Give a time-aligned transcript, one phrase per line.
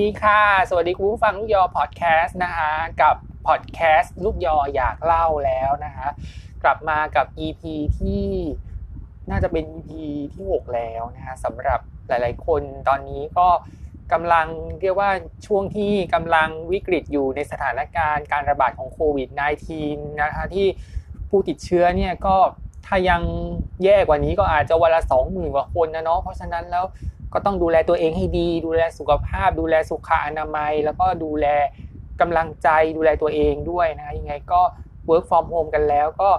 [0.00, 2.72] ดีค่ะ สวัสดีคุณผู้ฟังลูกยอพอดแคสต์นะคะ
[3.02, 6.08] กับพอดแคสต์ลูกยออยากเล่าแล้วนะคะ
[6.62, 7.62] กลับมากับ EP
[7.98, 8.24] ที่
[9.30, 9.90] น่าจะเป็น EP
[10.34, 13.48] ที่ 6 แล้วนะคะสำหรับหลาย ๆ คนตอนนี้ก็
[14.12, 14.46] กำลัง
[14.80, 15.10] เรียกว่า
[15.46, 19.28] ช่วงที่กำลังวิกฤตอยู่ในสถานการณ์การระบาดของโควิด
[19.74, 20.66] -19 นะคะที่
[21.28, 22.36] ผู้ติดเชื้อเนี่ยก็
[22.86, 23.22] ถ้ายัง
[23.84, 26.84] แย่กว่านี้ก็อาจจะวันละสองหมื่นกว่าคนนะเนาะเพราะฉะนั้นแล้ว
[27.34, 31.46] ก็ต้องดูแลตัวเองให้ดี ดูแลสุขภาพ ดูแลสุขอนามัย แล้วก็ดูแล
[32.20, 34.60] กำลังใจดูแลตัวเองด้วยนะยังไงก็
[35.08, 36.30] work from home กันแล้วก็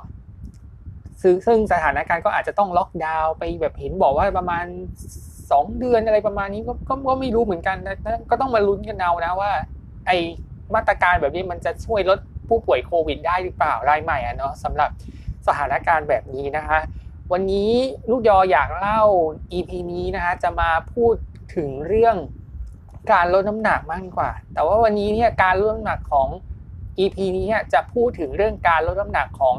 [1.21, 4.65] ซึ่งซึ่งสถานการณ์ก็อาจจะต้องล็อกดาวน์ไปแบบเห็นบอกว่าประมาณ
[5.21, 7.97] 2 เดือนอะไรประมาณนี้ก็ก็ก็ไม่รู้เหมือนกันนะ
[8.29, 9.51] ก็ต้องมาลุ้นกันเอานะว่า
[10.07, 10.11] ไอ
[10.75, 14.89] มาตรการแบบนี้มันจะช่วยลดผู้ป่วยโควิดได้หรือเปล่ารายใหม่อะเนาะสำหรับ
[15.47, 16.79] สถานการณ์แบบนี้นะคะ
[17.31, 17.71] วันนี้
[18.09, 19.01] ลูกยออยากเล่า
[19.53, 21.15] EP นี้นะคะจะมาพูด
[21.55, 22.15] ถึงเรื่อง
[23.11, 26.29] การลดน้ำหนักมากกว่า แต่ว่าวันนี้เนี่ยการลดน้ำหนักของ
[26.99, 29.55] EP นี้จะพูดถึงเรื่องการลดน้ำหนักของ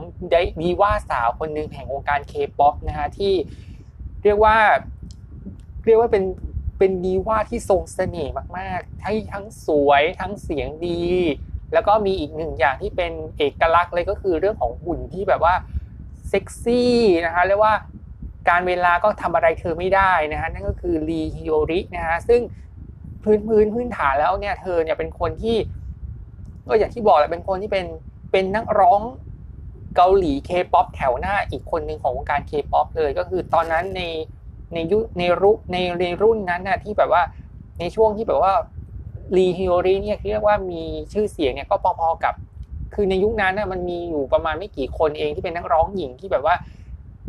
[0.61, 3.33] ดีว่าสาวคนหนึ่งแห่งวงการเคป๊อปนะคะที่
[4.25, 4.57] เรียกว่า
[5.87, 6.25] เรียกว่าเป็น
[6.79, 11.03] เป็นดีว่าที่ทรงเสน่ห์มากๆทั้งทั้งสวยทั้งเสียงดี
[11.73, 15.55] แล้วก็มีอีกหนึ่งอย่างที่เป็นเอกลักษณ์เลยก็คือเรื่องของหุ่นที่แบบว่า
[16.33, 16.95] เซ็กซี่
[17.25, 17.75] นะคะเรียกว่า
[18.49, 22.41] กาลเวลาก็ทำอะไรเธอไม่ได้นะฮะนั่นก็คือลีฮโยรินะฮะซึ่ง
[23.23, 25.57] พื้นพื้นพื้นฐานแล้วเนี่ยเธอเนี่ยเป็นคนที่
[26.69, 27.87] ก็อย่างที่บอกแหละเป็นคนที่เป็น
[28.33, 29.01] เป็นนักร้อง
[29.97, 34.03] เกาหลีเคป๊อปแถวหน้าอีกคนหนึ่งของวงการเคป๊อปเลย ก็คือตอนนั้นใน
[34.75, 37.23] ในยุในรุ่ในในรุ่นนั้นนะที่แบบว่า
[37.79, 38.53] ในช่วงที่แบบว่า
[39.37, 42.35] ลีฮิโอริเนี่ยเรียกว่ามีชื่อเสียงเนี่ยก็พอๆกับ
[42.95, 46.55] คือในยุคนั้นน่ะมันมีอยู่ประมาณไม่กี่คนเองที่เป็นนักร้องหญิงที่แบบว่า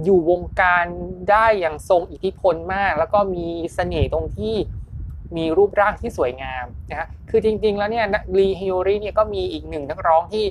[0.03, 0.85] อยู่วงการ
[1.31, 4.55] ได้อย่างทรงอิทธิพลมาก แล้วก็มีเสน่ห์ตรงที่
[5.37, 8.05] มีรูปร่างที่สวยงามนะฮะคือจริง ๆ แล้วเนี่ย
[8.37, 10.45] ลีฮิโอริเนี่ยก็มีอีกหนึ่งนักร้องที่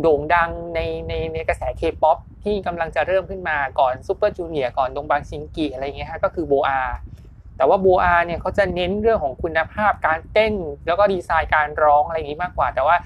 [0.00, 6.82] โด่งดังในในในกระแสเคป๊อปที่กำลังจะเริ่มขึ้นมาก่อนซูเปอร์จูเนียร์ก่อนดงบังชิงกิอะไรเงี้ยฮะก็คือโบอา
[7.56, 10.54] แต่ว่าโบอาเนี่ยเขาจะเน้นเรื่องของคุณภาพการเต้น
[10.86, 12.96] แล้วก็ดีไซน์การร้องอะไรอย่างนี้มากกว่า แต่ว่า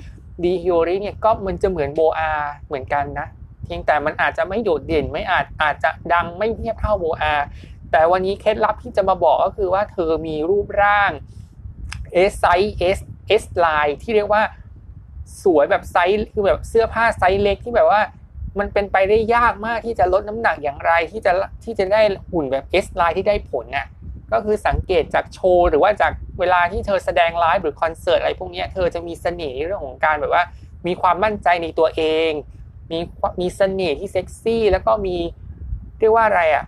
[0.44, 2.32] ลีฮิโอริเนี่ยก็มันจะเหมือนโบอา
[2.66, 3.26] เหมือนกันนะ
[3.64, 7.34] เพียงแต่มันอาจจะไม่โดดเด่นไม่อาจอาจจะดังไม่เทียบเท่าโบอา
[7.90, 11.10] แต่วันนี้เคล็ดลับที่จะมาบอกก็คือว่าเธอมีรูปร่าง
[12.30, 12.98] S ไซส์ S
[13.42, 14.42] S ไลน์ที่เรียกว่า
[15.42, 18.00] สวยแบบไซส์คือแบบเสื้อผ้าไซส์เล็กที่แบบว่า
[18.58, 21.32] มันเป็นไปได้ยากมากที่จะลดน้ำหนักอย่างไรที่จะ
[21.64, 23.86] ที่จะได้หุ่นแบบ S ไลน์ที่ได้ผลน่ะ
[24.32, 30.44] ก็คือสังเกตจากโชว์หรือว่าจากเวลาที่เธอแสดงไลฟ์หรือคอนเสิร์ตอะไรพวกนี้เธอจะมีเสน่ห์เรื่องของการแบบว่า
[30.86, 32.30] มีความมั่นใจในตัวเอง
[32.90, 32.98] มี
[33.40, 35.16] มีเสน่ห์ที่เซ็กซี่ แล้วก็มี
[35.98, 36.64] เรียกว่าอะไรอะ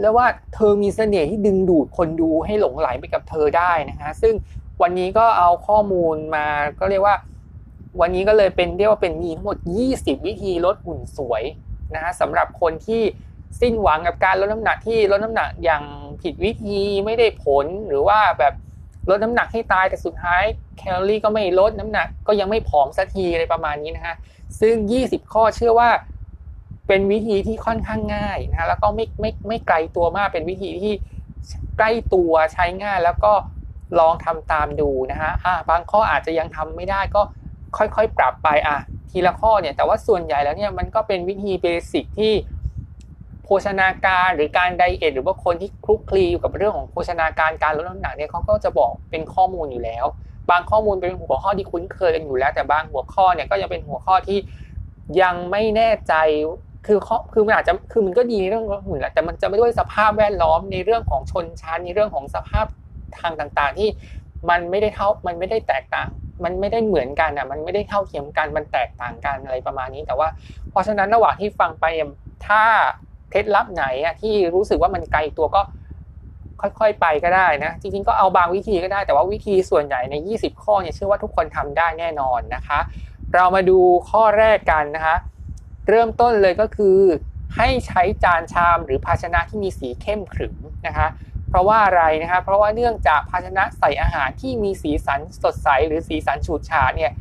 [0.00, 4.34] แล้วว่าเธอมีเสน่ห์ที่ดึงดูดคนดูให้หลงไหลไปกับเธอได้นะฮะซึ่ง
[4.82, 6.46] วันนี้ก็เอาข้อมูลมา
[6.80, 7.16] ก็เรียกว่า
[8.00, 9.58] วันนี้ก็เลยเป็นเรียกว่าเป็นมีทั้งหมด
[9.92, 11.42] 20 วิธีลดหุ่นสวย
[11.94, 13.02] นะฮะสำหรับคนที่
[13.60, 15.82] สิ้นหวังกับการลดน้ำหนักที่ลดน้ำหนักอย่าง
[16.22, 18.54] ผิดวิธีไม่ได้ผลหรือว่าแบบ
[19.10, 20.42] ลดน้ำหนักให้ตายแต่สุดท้าย
[20.78, 24.14] แคลอรี่ก็ไม่ลดน้ำหนัก ก็ยังไม่ผอมสักทีอะไรประมาณนี้นะฮะ
[24.60, 24.74] ซึ่ง
[25.04, 25.90] 20 ข้อเชื่อว่า
[26.86, 30.92] เป็นวิธีที่ค่อนข้างง่ายนะแล้วก็ไม่ไม่ไม่ไกลตัวมากเป็นวิธีที่
[31.78, 33.32] ใกล้ตัวใช้ง่ายแล้วก็
[33.98, 37.22] ลองทำตามดูนะฮะอ่าบางข้ออาจจะยังทำไม่ได้ก็
[37.76, 38.78] ค่อยๆ ปรับไปอะ
[39.10, 42.32] ทีละข้อเนี่ยแต่ว่าส่วนใหญ่แล้วเนี่ยมันก็เป็นวิธีเบสิกที่
[43.48, 50.04] ภชนาการหรือการไดเอทหรือว่าคนที่คลุกคลีอยู่กับเรื่องของโภชนาการการลดน้ำหนักเนี่ยเขาก็จะบอกเป็นข้อมูลอยู่แล้ว
[50.50, 54.38] บางข้อมูลเป็นหัวข้อที่คุ้นเคยกันอยู่แล้ว แต่บางหัวข้อเนี่ยก็ยังเป็นหัวข้อที่
[55.22, 56.14] ยังไม่แน่ใจ
[56.86, 56.98] คือ
[57.32, 62.66] คือมันอาจจะคือมันก็ดีในเรื่องของหุ่นแหละแต่มันจะไม่ด้วยสภาพแวดล้อมในเรื่องของชนชั้นในเรื่องของสภาพ
[63.20, 63.88] ทางต่างๆ ที่
[64.50, 66.08] มันไม่ได้เท่ามันไม่ได้แตกต่าง
[66.44, 70.28] มันไม่ได้เหมือนกันอะมันไม่ได้เท่าเทียมกันมันแตกต่างกันอะไรประมาณนี้ แต่ว่า
[70.70, 71.84] เพราะฉะนั้นระหว่างที่ฟังไป
[72.46, 72.62] ถ้า
[73.30, 75.60] เคล็ดลับไหนอะที่รู้สึกว่ามันไกลตัวก็
[76.60, 82.78] ค่อยๆไปก็ได้นะ จริงๆก็เอาบางวิธีก็ได้ แต่ว่าวิธีส่วนใหญ่ใน 20 ข้อเนี่ยเชื่อว่าทุกคนทำได้แน่นอนนะคะ
[83.34, 83.78] เรามาดู
[84.10, 85.16] ข้อแรกกันนะคะ
[85.88, 86.98] เริ่มต้นเลยก็คือ
[87.56, 91.08] ให้ใช้จานชามหรือภาชนะที่มีสีเข้มขรึมนะคะ
[91.48, 97.12] เพราะว่าอะไรนะคะ เพราะว่าเนื่องจากภาชนะใส่อาหารที่มีสีสันสดใสหรือสีสันฉูดฉาดเนี่ย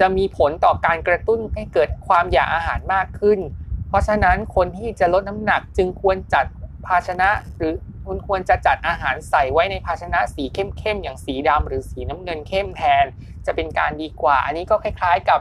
[0.00, 3.38] จะมีผลต่อการกระตุ้นให้เกิดความอยากอาหารมากขึ้น
[3.88, 6.46] เพราะฉะนั้นคนที่จะลดน้ำหนักจึงควรจัด
[6.86, 7.72] ภาชนะ หรือ
[8.06, 13.04] คุณควรจะจัดอาหารใส่ไว้ในภาชนะสีเข้มๆอย่างสีดำหรือสีน้ำเงินเข้มแทน
[13.46, 15.40] จะเป็นการดีกว่า อันนี้ก็คล้าย ๆกับ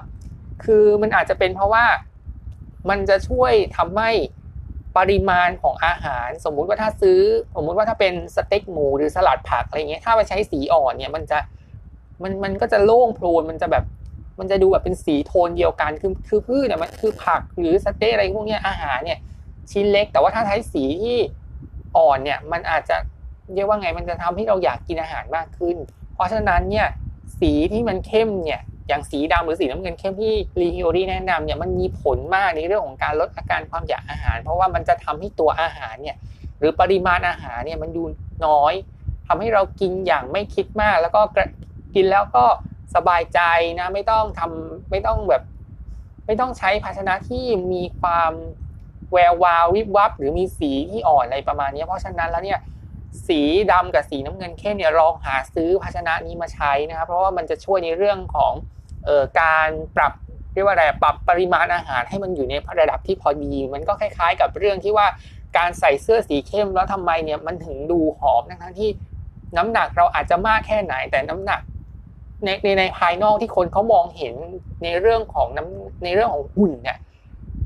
[0.64, 1.86] คือมันอาจจะเป็นเพราะว่า
[2.90, 4.12] มันจะช่วยทำให้
[4.98, 7.20] ปริมาณของอาหาร สมมุติว่าถ้าซื้อ
[7.56, 11.40] สมมุติว่าถ้าเป็นสเต็กหมูหรือสลัดผักอะไรเงี้ยถ้าไปใช้สีอ่อนเนี่ยมันจะ
[12.24, 13.84] มันมันก็จะโล่งโพลนมันจะแบบ
[14.40, 19.20] มันจะดูแบบเป็นสีโทนเดียวกันคือคือพืชเนี่ยมันคือผักหรือสเต็กอะไรพวกนี้อาหารเนี่ย
[19.72, 21.18] ชิ้นเล็ก แต่ว่าถ้าใช้สีที่
[21.98, 22.98] อ่อนเนี่ยมันอาจจะ
[23.54, 25.78] เรียกว่าไงมันจะทำให้เราอยากกินอาหารมากขึ้น
[26.14, 26.88] เพราะฉะนั้นเนี่ย
[27.40, 36.18] สีที่มันเข้มเนี่ยอย่างสีดำหรือสีน้ำเงินเข้มที่รีฮิโอรีแนะนำเนี่ยมันมีผลมากในเรื่องของการลดอาการความอยากอาหาร เพราะว่ามันจะทำให้ตัวอาหารเนี่ย
[36.60, 38.04] หรือปริมาณอาหารเนี่ยมันดู
[38.46, 38.74] น้อย
[39.28, 41.22] ทำให้เรากินอย่างไม่คิดมาก แล้วก็
[41.96, 42.46] กินแล้วก็
[42.96, 43.40] สบายใจ
[43.80, 45.44] นะไม่ต้องทำไม่ต้องแบบ
[46.26, 48.32] ไม่ต้องใช้ภาชนะที่มีความ
[49.12, 52.60] แวววาววิบวับ หรือมีสีที่อ่อนอะไรประมาณนี้เพราะฉะนั้นแล้วเนี่ย
[53.28, 53.42] สี
[53.72, 58.54] ดำกับสีน้ำเงินเข้มเนี่ยลองหาซื้อภาชนะนี้มาใช้นะครับ เพราะว่ามันจะช่วยในเรื่องของ
[59.06, 60.14] เอ่อการปรับ
[60.54, 65.08] เรียกว่าอะไรปรับปริมาณอาหารให้มันอยู่ในระดับที่พอดี มันก็คล้าย ๆ กับเรื่องที่ว่า
[65.58, 68.90] การใส่เสื้อสีเข้มแล้วทำไมเนี่ยมันถึงดูหอมทั้งที่
[69.58, 71.62] น้ำหนักเราอาจจะมากแค่ไหนแต่น้ำหนัก
[72.44, 74.34] ในในในภายนอกที่คนเขามองเห็น
[74.84, 76.98] ในเรื่องของน้ำในเรื่องของหุ่นเนี่ย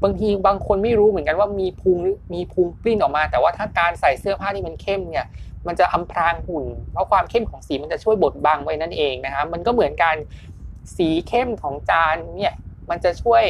[0.03, 1.97] บางทีบางคนไม่รู้เหมือนกันว่ามีพุง
[2.33, 5.25] มีพุงปลิ้นออกมา แต่ว่าถ้าการใส่เสื้อผ้าที่มันเข้มเนี่ย
[5.67, 10.15] มันจะอำพรางหุ่น เพราะความเข้มของสีมันจะช่วยบดบังไว้นั่นเองนะครับมันก็เหมือนกัน
[10.97, 12.53] สีเข้มของจานเนี่ย
[12.89, 13.43] มันจะช่วย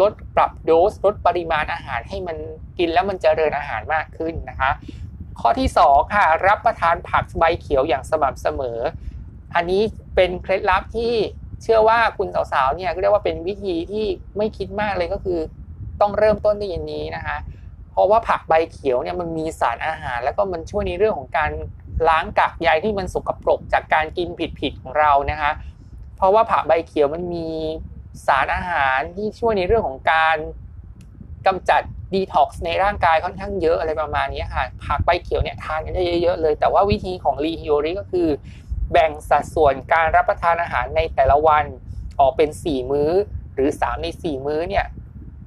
[0.00, 2.36] ลดปรับโดสลดปริมาณอาหารให้มัน
[2.78, 4.70] กินแล้วมันจเจริญอาหารมากขึ้นนะคะ
[5.40, 8.78] ข้อที่ 2 ค่ะ รับประทานผักใบเขียวอย่างสม่ำเสมอ
[9.54, 9.82] อันนี้
[10.14, 11.12] เป็นเคล็ดลับที่
[11.62, 14.04] เชื่อว่าคุณสาวๆเนี่ยเรียกว่าเป็นวิธีที่
[14.36, 15.38] ไม่คิดมากเลยก็คือ
[16.00, 17.36] ต้องเริ่มต้นด้วยอย่างนี้นะคะ
[17.90, 21.50] เพราะว่าผักใบเขียวเนี่ยมันมีสารอาหาร แล้วก็มันช่วยในเรื่องของการ
[22.08, 24.28] ล้างกากใยที่มันสกปรกจากการกิน
[24.60, 25.50] ผิดๆของเรานะคะ
[26.16, 27.48] เพราะว่าผักใบเขียวมันมี
[28.26, 30.36] สารอาหารที่ช่วยในเรื่องของการ
[31.46, 31.82] กำจัด
[32.14, 38.28] ดีท็อกซ์ในร่างกายค่อนข้างเยอะอะไรประมาณนี้ค่ะผักใบเขียวเนี่ยทานกันได้เยอะๆเลย แต่ว่าวิธีของรีฮิโอริก็คือ
[38.92, 41.64] แบ่งสัดส่วนการรับประทานอาหารในแต่ละวัน
[42.20, 43.10] ออกเป็น 4 มื้อ
[43.54, 44.84] หรือ 3 ใน 4 มื้อเนี่ย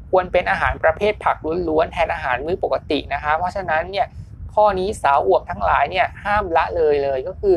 [0.09, 1.37] ควรเป็นอาหารประเภทผัก
[1.69, 4.07] ล้วนๆแทนอาหารมื้อปกตินะคะเพราะฉะนั้นเนี่ย
[4.53, 7.55] ข้อนี้สาวอวบทั้งหลายเนี่ยห้ามละเลยเลยก็คือ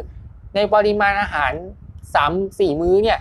[0.55, 1.53] ในปริมาณอาหาร
[2.17, 3.19] 3 4 มื้อเนี่ย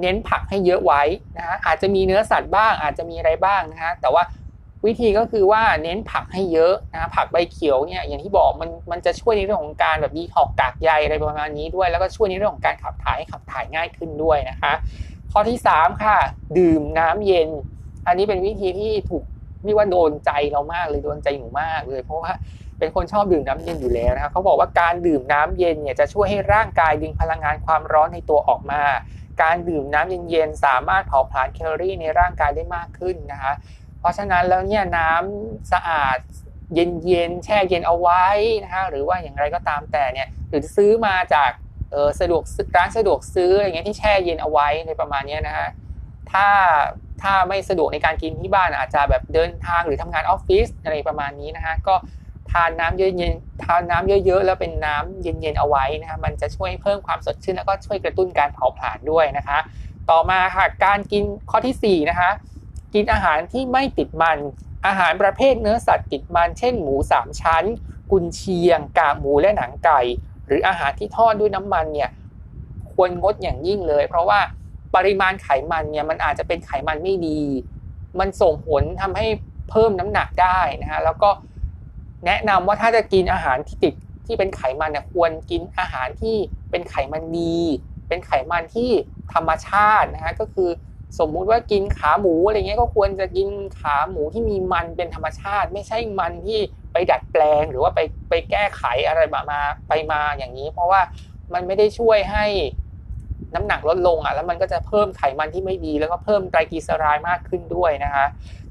[0.00, 1.02] เน้นผักให้เยอะไว้
[1.36, 4.22] นะฮะอาจจะมีเนื้อสัตว์บ้างอาจจะมีอะไรบ้างนะฮะแต่ว่า
[4.86, 14.72] วิธีก็คือว่าเน้นผักให้เยอะนะผักใบเขียวเนี่ยอย่างที่บอกมันมันจะช่วยในเรื่องของการแบบดีทอกกากใยอะไรประมาณนี้ด้วย แล้วก็ช่วยในเรื่องของการขับถ่ายให้ขับถ่ายง่ายขึ้นด้วยนะคะ
[15.32, 16.18] ข้อที่ 3 ค่ะ
[16.58, 17.48] ดื่มน้ำเย็น
[18.06, 19.24] อันนี้เป็นวิธีที่ถูก
[19.64, 22.32] เรียกว่าโดนใจเรามากเลยโดนใจหนูมากเลย เพราะว่า
[22.78, 28.82] เป็นคนชอบดื่มน้ำเย็นอยู่แล้วนะครับเขาบอกว่าการดื่มน้ำเย็นเนี่ยจะช่วยให้ร่างกายดึงพลังงานความร้อนในตัวออกมา
[29.42, 33.52] การดื่มน้ำเย็นๆสามารถเผาผลาญแคลอรี่ในร่างกายได้มากขึ้นนะคะ
[34.00, 36.18] เพราะฉะนั้นแล้วเนี่ยน้ำสะอาด
[36.74, 38.24] เย็นๆแช่เย็นเอาไว้
[38.64, 41.50] นะคะหรือว่าอย่างไรก็ตามแต่เนี่ยหรือซื้อมาจาก
[41.92, 42.42] เออสะดวก
[42.76, 45.68] ร้านสะดวกซื้ออะไรเงี้ยที่แช่เย็นเอาไว้ในประมาณนี้นะฮะ
[46.32, 46.48] ถ้า
[47.22, 51.94] ถ้าไม่สะดวกในการกินที่บ้านอาจจะแบบเดินทางหรือทำงานออฟฟิศอะไรประมาณนี้นะฮะก็
[52.52, 59.58] ทานน้ำเย็นๆทานน้ำเยอะๆ แล้วเป็นน้ำเย็นๆเอาไว้นะฮะมันจะช่วยเพิ่มความสดชื่นแล้วก็ช่วยกระตุ้นการเผาผลาญด้วยนะคะ
[60.10, 62.30] ต่อมาค่ะการกินข้อที่4นะคะ
[62.94, 64.38] กินอาหารที่ไม่ติดมัน
[64.86, 67.64] อาหารประเภทเนื้อสัตว์ติดมัน เช่น หมู3ชั้น
[68.10, 70.00] กุนเชียง กากหมูและหนังไก่
[70.46, 72.10] หรืออาหารที่ทอดด้วยน้ำมันเนี่ย
[72.92, 74.40] ควรงดอย่างยิ่งเลย เพราะว่า
[74.94, 77.40] ปริมาณไขมันเนี่ยมันอาจจะเป็นไขมันไม่ดี
[78.18, 79.26] มันส่งผลทำให้
[79.70, 81.30] เพิ่มน้ำหนักได้นะฮะแล้วก็
[82.26, 83.94] แนะนำว่าถ้าจะกินอาหารที่ติด
[84.26, 86.36] ที่เป็นไขมันเนี่ยควรกินอาหารที่
[86.70, 87.58] เป็นไขมันดี
[88.08, 88.90] เป็นไขมันที่
[89.32, 90.70] ธรรมชาตินะฮะก็คือ
[91.18, 93.48] สมมุติว่ากินขาหมูอะไรเงี้ยก็ควรจะกิน
[93.80, 96.58] ขาหมูที่มีมันเป็นธรรมชาติ ไม่ใช่มันที่
[96.92, 101.00] ไปดัดแปลงหรือว่าไปไปแก้ไขอะไรมามาไปมาอย่างนี้ เพราะว่า
[101.54, 102.44] มันไม่ได้ช่วยให้
[103.54, 108.26] น้ำหนักลดลงอะแล้วมันก็จะเพิ่มไขมันที่ไม่ดี แล้วก็เพิ่มไตรกลีเซอไรด์มากขึ้นด้วยนะคะ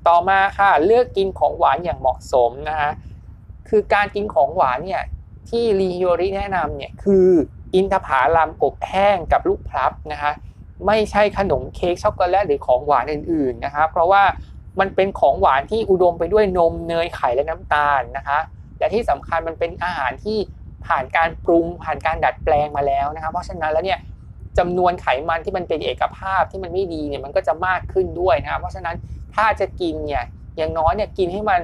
[0.08, 2.90] ต่อมาค่ะเลือกกินของหวานอย่างเหมาะสมนะคะ
[3.70, 5.04] คือการกินของหวานเนี่ย
[5.50, 7.30] ที่รีโยริแนะนำเนี่ยคือ
[7.76, 10.32] อินทผลัมอบแห้งกับลูกพลับนะคะ
[10.86, 14.24] ไม่ใช่ขนมเค้กช็อกโกแลตหรือของหวานอื่นๆนะคะเพราะว่า
[14.80, 18.40] มันเป็นของหวานที่อุดมไปด้วยนมเนยไข่และน้ำตาลนะคะ
[18.80, 20.38] และที่สำคัญมันเป็นอาหารที่
[20.86, 24.00] ผ่านการปรุงผ่านการดัดแปลงมาแล้วนะคะเพราะฉะนั้นแล้วเนี่ย
[24.58, 28.96] จำนวนไขมันที่มันเป็นเอกภาพที่มันไม่ดีเนี่ยมันก็จะมากขึ้นด้วยนะครับเพราะฉะนั้น
[29.36, 30.24] ถ้าจะกินเนี่ย
[30.58, 31.62] อย่างน้อยเนี่ยกินให้มัน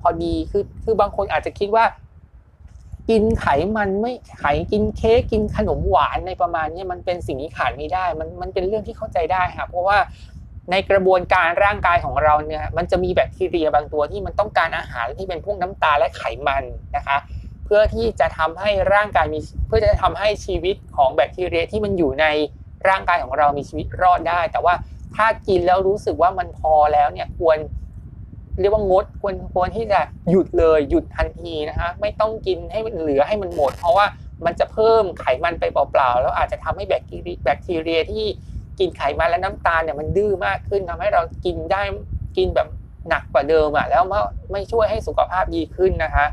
[0.00, 1.84] พอดีคือคือบางคนอาจจะคิดว่า
[3.08, 3.46] กินไข
[3.76, 9.98] มันไม่ไขกินเค้กกินขนมหวานในประมาณนี้มันเป็นสิ่งที่ขาดไม่ได้ มันมันเป็นเรื่องที่เข้าใจได้ครับเพราะว่า
[10.70, 16.64] ในกระบวนการร่างกายของเราเนี่ยมันจะมีแบคทีเรียบางตัวที่มันต้องการอาหารที่เป็นพวกน้ำตาลและไขมัน
[16.96, 17.16] นะคะ
[17.64, 22.26] เพื่อที่จะทำให้ร่างกายมีเพื่อจะทำให้ชีวิตของแบคทีเรียที่มันอยู่ใน
[22.88, 24.74] ร่างกายของเรามีชีวิตรอดได้ แต่ว่า
[25.16, 27.58] ถ้ากินแล้วรู้สึกว่ามันพอแล้วเนี่ยควร
[28.60, 30.00] เรียกว่างดควรควรที่จะ
[30.30, 34.06] หยุดเลยหยุดทันทีนะคะไม่ต้องกินให้มันเหลือให้มันหมด เพราะว่า
[34.44, 38.24] มันจะเพิ่มไขมันไปเปล่าๆแล้วอาจจะทำให้แบคทีเรียแบคทีเรียที่
[38.78, 41.82] กินไขมันและน้ำตาลเนี่ยมันดื้อมากขึ้นทำให้เรากินได้
[42.36, 42.68] กินแบบ
[43.08, 44.02] หนักกว่าเดิมอะแล้ว
[44.52, 46.26] ไม่ช่วยให้สุขภาพดีขึ้นนะคะ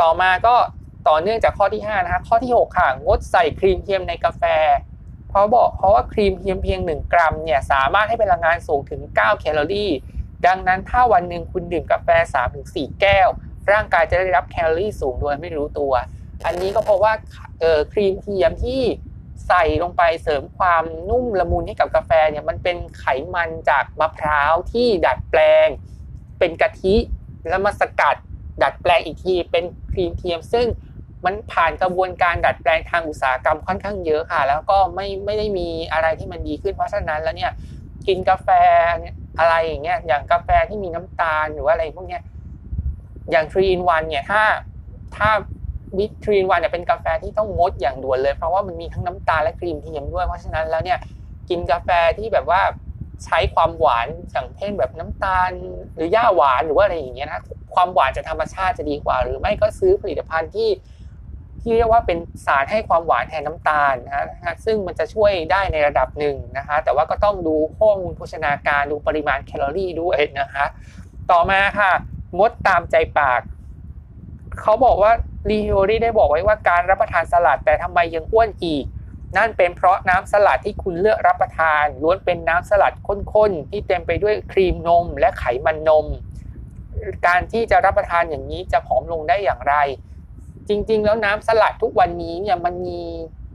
[0.00, 0.54] ต่อมาก็
[1.08, 4.42] ต่อเนื่องจากข้อที่5นะคะข้อที่ 6 ค่ะ งดใส่ครีมเทียมในกาแฟ
[5.28, 9.90] เพราะบอกเพราะว่าครีมเทียมเพียง 1 กรัมเนี่ยสามารถให้พลังงานสูงถึง 9 แคลอรี่
[10.46, 12.08] ดังนั้นถ้าวันหนึ่งคุณดื่มกาแฟ
[12.54, 13.28] 3-4 แก้ว
[13.72, 15.92] ร่างกายจะได้รับแคลอรี่สูงโดยไม่รู้ตัว
[16.46, 17.12] อันนี้ก็เพราะว่า
[17.60, 18.82] เออครีมเทียมที่
[19.48, 25.68] ใส่ลงไปเสริมความนุ่มละมุนให้กับกาแฟเนี่ยมันเป็นไขมันจากมะพร้าวที่ดัดแปลง
[26.38, 26.96] เป็นกะทิ
[27.48, 28.16] แล้วมาสกัด
[28.62, 30.66] ดัดแปลงอีกทีเป็นครีมเทียม ซึ่ง
[31.24, 37.52] มันผ่านกระบวนการดัดแปลงทางอุตสาหกรรมค่อนข้างเยอะค่ะ แล้วก็ไม่ไม่ได้มีอะไรที่มันดีขึ้นเพราะฉะนั้นแล้วเนี่ย
[38.06, 38.48] กินกาแฟ
[39.38, 42.22] อะไรอย่างเงี้ยอย่างกาแฟที่มีน้ำตาลหรือว่าอะไรพวกเนี้ย
[43.30, 44.42] อย่างทรีนวันเนี่ยถ้า
[45.16, 45.30] ถ้า
[45.98, 50.98] วิทรีนวันเนี่ยเป็นกาแฟที่ต้องงดอย่างด่วนเลย เพราะว่ามันมีทั้งน้ำตาลและครีมเทียมด้วยเพราะฉะนั้นแล้วเนี่ย
[51.48, 51.88] กินกาแฟ
[52.18, 52.60] ที่แบบว่า
[53.24, 55.50] ใช้ความหวานอย่างเช่นแบบน้ำตาล
[55.96, 57.40] หรือย่าหวานหรือว่าอะไรอย่างเงี้ยนะ
[57.74, 60.68] ความหวานจากธรรมชาติจะดีกว่า หรือไม่ก็ซื้อผลิตภัณฑ์ที่
[61.66, 70.64] ที่เรียกว่าเป็นสารให้ความหวานแทนน้าตาลนะฮะซึ่งมันจะช่วยได้ในระดับหนึ่งนะคะแต่ว่าก็ต้องดูข้อมูลโภชนาการดูปริมาณแคลอรี่ด้วยนะคะ
[71.30, 71.92] ต่อมาค่ะ
[72.38, 73.40] งดตามใจปาก
[74.60, 75.12] เขาบอกว่า
[75.50, 78.84] ลีโอรี่ได้บอกไว้ว่าการรับประทานสลัดแต่ทำไมยังอ้วนอีก
[79.36, 82.92] นั่นเป็นเพราะน้ำสลัดที่คุณเลือกรับประทานล้วนเป็นน้ำสลัด
[83.34, 86.06] ข้นๆที่เต็มไปด้วยครีมนมและไขมันนม
[87.26, 89.74] การที่จะรับประทานอย่างนี้จะผอมลงได้อย่างไร
[90.68, 93.00] จริง ๆ แล้วน้ำสลัดทุกวันนี้เนี่ยมันมี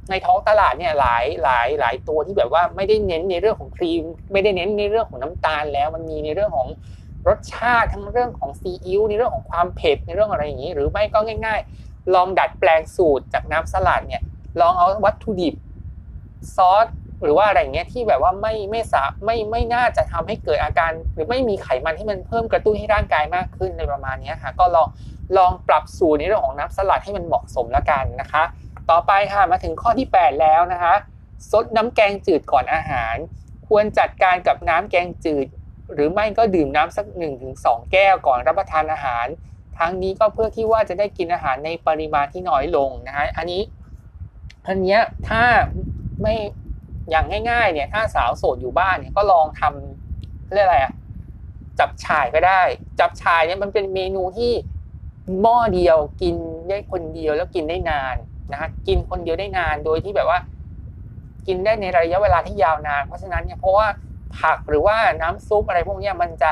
[0.09, 6.67] ในท้องตลาดเนี่ยหลายหลายหลายตัวที่แบบว่าไม่ได้เน้นในเรื่องของครีม ไม่ได้เน้นในเรื่องของน้ำตาลแล้ว มันมีในเรื่องของ
[7.27, 14.21] รสชาติทั้งเรื่องของซีอิ๊วในเรื่องของความเผ็ดในเรื่องอะไรอย่างนี้ หรือไม่ก็ง่าย ๆ ลองดัดแปลงสูตรจากน้ำสลัดเนี่ย
[14.59, 15.55] ลองเอาวัตถุดิบ
[16.55, 16.87] ซอส
[17.23, 24.87] หรือว่าอะไรเงี้ยที่แบบว่าไม่ไม่สาไม่ไม่น่าจะทำให้เกิดอาการ หรือไม่มีไขมันที่มันเพิ่มกระตุ้นให้ร่างกายมากขึ้นในประมาณนี้ค่ะก็ลอง
[25.37, 28.43] ลองปรับสูตรในเรื่องของน้ำสลัดให้มันเหมาะสมแล้วกันนะคะ
[28.89, 30.93] ต่อไปค่ะมาถึงข้อที่ 8 แล้วนะคะ
[31.51, 33.15] ซดน้ำแกงจืดก่อนอาหาร
[33.67, 35.47] ควรจัดการกับน้ำแกงจืด
[35.93, 39.25] หรือไม่ก็ดื่มน้ำสัก1นถึงสแก้วก่อนรับประทานอาหาร
[39.77, 43.61] ทั้งนี้ก็เพื่อที่ว่าจะได้กินอาหารในปริมาณที่น้อยลงนะฮะอันนี้
[44.67, 45.43] อันเนี้ยถ้า
[46.21, 46.35] ไม่
[47.09, 50.93] อย่างง่ายๆเนี่ยถ้าสาวโสดอยู่บ้านเนี่ยก็ลองทำเรียกอะไรอะ
[51.79, 52.61] จับฉ่ายก็ได้
[52.99, 54.51] จับฉ่ายเนี่ยมันเป็นเมนูที่
[55.41, 56.35] หม้อเดียวกิน
[56.69, 58.15] ได้คนเดียวแล้วกินได้นาน
[58.51, 60.39] นะฮะกินคนเดียวได้นานโดยที่แบบว่า
[61.47, 63.87] กินได้ในระยะเวลาที่ยาวนาน เพราะฉะนั้นเนี่ยเพราะว่า
[64.39, 66.51] ผักหรือว่าน้ำซุปอะไรพวกนี้มันจะ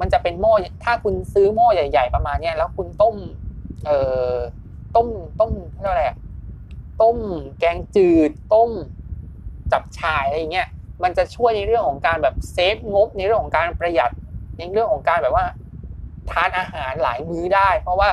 [0.00, 0.52] มันจะเป็นหม้อ
[0.84, 3.16] ถ้าคุณซื้อหม้อใหญ่ ๆ ประมาณนี้แล้วคุณต้ม
[3.84, 3.98] เอ่
[4.32, 4.34] อ
[4.96, 5.08] ต้ม
[5.40, 6.04] ต้มเรียกอะไร
[7.02, 7.16] ต้ม
[7.58, 8.70] แกงจืด ต้ม
[9.72, 10.68] จับฉ่ายอะไรเงี้ย
[11.02, 14.10] มันจะช่วยในเรื่องของการแบบเซฟงบในเรื่องของการประหยัด
[14.58, 15.44] ในเรื่องของการแบบว่า
[16.32, 18.08] ทานอาหารหลายมื้อได้ เพราะว่า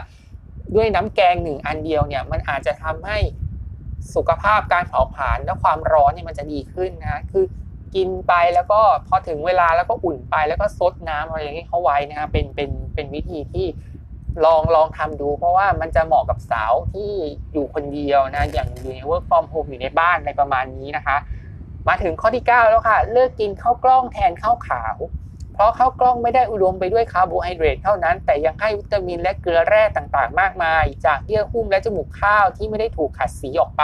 [0.76, 3.18] ด้วยน้ำแกงหนึ่งอันเดียวเนี่ยมันอาจจะทำให้
[4.16, 7.46] สุขภาพการเผาผลาญและความร้อนเนี่ยมันจะดีขึ้นนะคือ
[7.96, 13.68] กินไปแล้วก็พอถึงเวลาแล้วก็อุ่นไปแล้วก็ซดน้ำอะไรอย่างนี้เขาไว้นะครับเป็นเป็นเป็นวิธีที่
[14.46, 17.12] ลองลองทำดู เพราะว่ามันจะเหมาะกับสาวที่
[17.54, 21.18] อยู่คนเดียวนะอย่างอยู่ใน work from home อยู่ในบ้านในประมาณนี้นะคะ
[21.88, 24.96] มาถึงข้อที่ 9 แล้วค่ะ เลือกกินข้าวกล้องแทนข้าวขาว
[25.56, 33.84] เพราะข้าวกล้องไม่ได้อุดมไปด้วยคาร์โบไฮเดรตเท่านั้น แต่ยังให้วิตามินและเกลือแร่ต่างๆ มากมาย จากเยื่อหุ้มและจมูกข้าวที่ไม่ได้ถูกขัดสีออกไป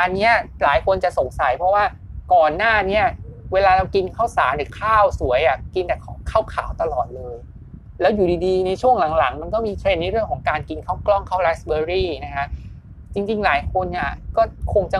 [0.00, 0.30] อันนี้
[0.64, 1.84] หลายคนจะสงสัย เพราะว่า
[2.34, 3.04] ก่อนหน้าเนี้ย
[3.52, 7.36] เวลาเรากินข้าวสารหรือข้าวสวยอะกินแต่ของข้าวขาวตลอดเลย
[8.00, 12.46] แล้วอยู่ดีๆ ในช่วงหลังๆ มันก็มีเทรนด์ในเรื่องของการกินข้าวกล้องข้าวไรซ์เบอร์รี่นะฮะ
[13.14, 14.42] จริงๆ หลายคนเนี่ยก็
[14.74, 14.98] คงจะ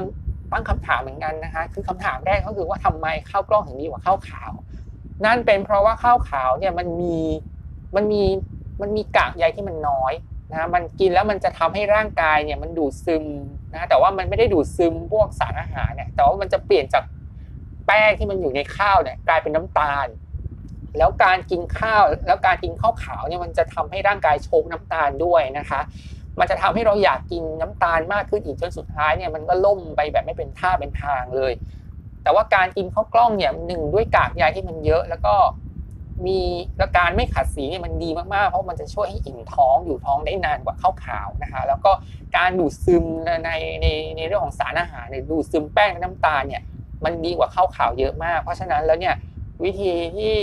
[0.52, 4.52] ตั้งคำถามเหมือนกันนะคะคือคำถามแรกก็คือว่าทำไมข้าวกล้องถึงดีกว่าข้าวขาว
[5.24, 7.18] นั่นเป็นเพราะว่าข้าวขาวเนี่ยมันมี
[7.96, 8.22] มันมี
[8.82, 10.12] มันมีกากใยที่มันน้อย
[10.52, 13.24] นะมันกินแล้วมันจะทำให้ร่างกายเนี่ยมันดูดซึม
[13.74, 17.04] นะแต่ว่ามันไม่ได้ดูดซึมพวกสารอาหารเนี่ยแต่ว่ามันจะเปลี่ยนจาก
[17.86, 20.06] แป้งที่มันอยู่ในข้าวเนี่ยกลายเป็นน้ำตาล
[20.98, 25.80] แล้วการกินข้าวแล้วการกินข้าวขาวเนี่ยมันจะทำให้ร่างกายโชกน้ำตาลด้วยนะคะ
[26.40, 31.52] มันจะทำให้เราอยากกินน้ำตาลมากขึ้นอีกจนสุดท้ายเนี่ยมันก็ล่มไปแบบไม่เป็นท่าเป็นทางเลย
[32.26, 35.34] แต่ว่าการกินข้าวกล้องเนี่ยหนึ่งด้วยกากใยที่มันเยอะ แล้วก็
[36.26, 36.38] มี
[36.78, 41.92] และการไม่ขัดสีเนี่ยมันดีมากๆ เพราะมันจะช่วยให้อิ่มท้องอยู่ท้องได้นานกว่าข้าวขาวนะคะแล้วก็
[42.36, 43.04] การดูดซึม
[43.44, 43.50] ใน
[43.82, 46.62] ในในเรื่องของสารอาหารเนี่ยดูดซึมแป้งน้ำตาลเนี่ย
[47.04, 49.14] มันดีกว่าข้าวขาวเยอะมาก เพราะฉะนั้นแล้วเนี่ย
[49.64, 50.36] วิธีที่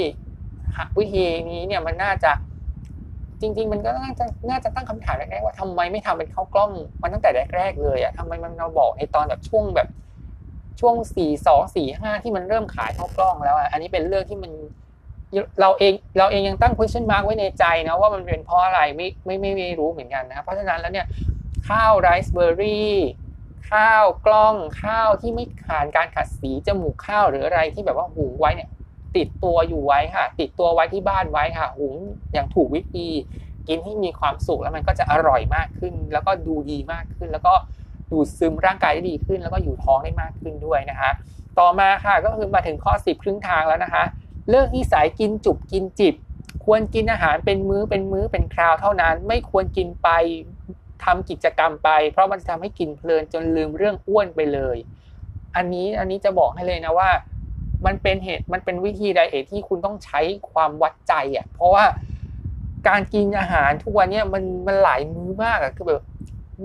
[1.00, 2.32] วิธีนี้เนี่ยมันน่าจะ
[3.42, 6.72] จริง ๆ มันก็น่าจะน่าจะตั้งคำถามแรกๆว่าทำไมไม่ทำเป็นข้าวกล้อง
[7.02, 9.88] มันตั้งแต่แรก ๆ เลยอะทำไมมันมาบอกในตอนแบบช่วงแบบ
[10.80, 14.52] ช่วงสี่สองสี่ห้าที่มันเริ่มขายข้ากล้องแล้วอะอันนี้เป็นเรื่องที่มัน
[15.62, 21.08] เราเองเราเองยังตั้ง question mark ไว้ในใจนะว่ามันเป็นเพราะอะไรไม่ไม่ไม่ไม่รู้เหมือนกันนะเพราะฉะนั้นแล้วเนี่ย
[21.70, 22.94] ข้าวไรซ์เบอร์รี่
[23.72, 28.70] ข้าวกล้องข้าวที่ไม่ผ่านการขัดสีจมูกข้าวหรืออะไรที่แบบว่าหุงไว้เนี่ย
[29.18, 31.96] ติดตัวอยู่ไว้ค่ะ ติดตัวไว้ที่บ้านไว้ค่ะหุง
[32.34, 33.08] อย่างถูกวิธี
[33.68, 37.54] กินให้มีความสุขแล้วมันก็จะอร่อยมากขึ้น แล้วก็ดูดีมากขึ้นแล้วก็
[38.12, 41.10] ดูดซึมร่างกายได้ดีขึ้น แล้วก็อยู่ท้องได้มากขึ้นด้วยนะคะ
[41.60, 44.04] ต่อมาค่ะก็คือมาถึงข้อ 10 ครึ่งทางแล้วนะคะ
[44.50, 46.16] เลิกนิสัยกินจุบกินจิบ
[46.66, 50.10] ควรกินอาหารเป็นมื้อเป็นมื้อเป็นคราวเท่านั้น ไม่ควรกินไป
[51.04, 54.78] ทำกิจกรรมไป เพราะมันจะทำให้กินเพลินจนลืมเรื่องอ้วนไปเลย
[55.56, 57.10] อันนี้อันนี้จะบอกให้เลยนะว่า
[57.86, 60.20] มันเป็นเหตุมันเป็นวิธีไดเอทที่คุณต้องใช้
[60.52, 61.86] ความวัดใจอะเพราะว่า
[62.88, 66.02] การกินอาหารทุกวันเนี้มันมันหลายมื้อมากอะคือแบบ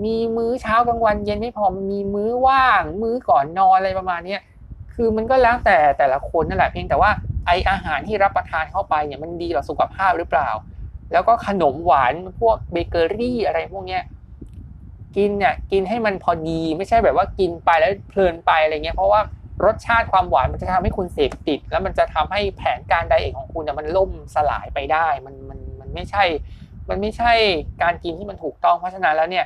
[0.03, 4.37] มีมื้อเช้ากลางวันเย็นไม่พอมีมื้อว่าง มื้อก่อนนอนอะไรประมาณนี้
[4.93, 7.11] คือมันก็แล้วแต่แต่ละคนนั่นแหละเพียงแต่ว่า
[7.45, 10.49] ไออาหารที่รับประทานเข้าไปเนี่ยมันดีต่อสุขภาพหรือเปล่า
[11.13, 14.03] แล้วก็ขนมหวานพวกเบเกอรี่อะไรพวกเนี้ย
[15.17, 19.21] กินเนี่ยกินให้มันพอดีไม่ใช่แบบว่ากินไปแล้วเพลินไปอะไรเงี้ยเพราะว่า
[19.65, 26.23] รสชาติความหวานมันจะทำให้คุณเสพติด แล้วมันจะทำให้แผนการไดเอทของคุณมันล่มสลายไปได้มันมันมันไม่ใช่
[26.89, 27.31] มันไม่ใช่
[27.83, 29.45] การกินที่มันถูกต้องเพราะฉะนั้นแล้วเนี่ย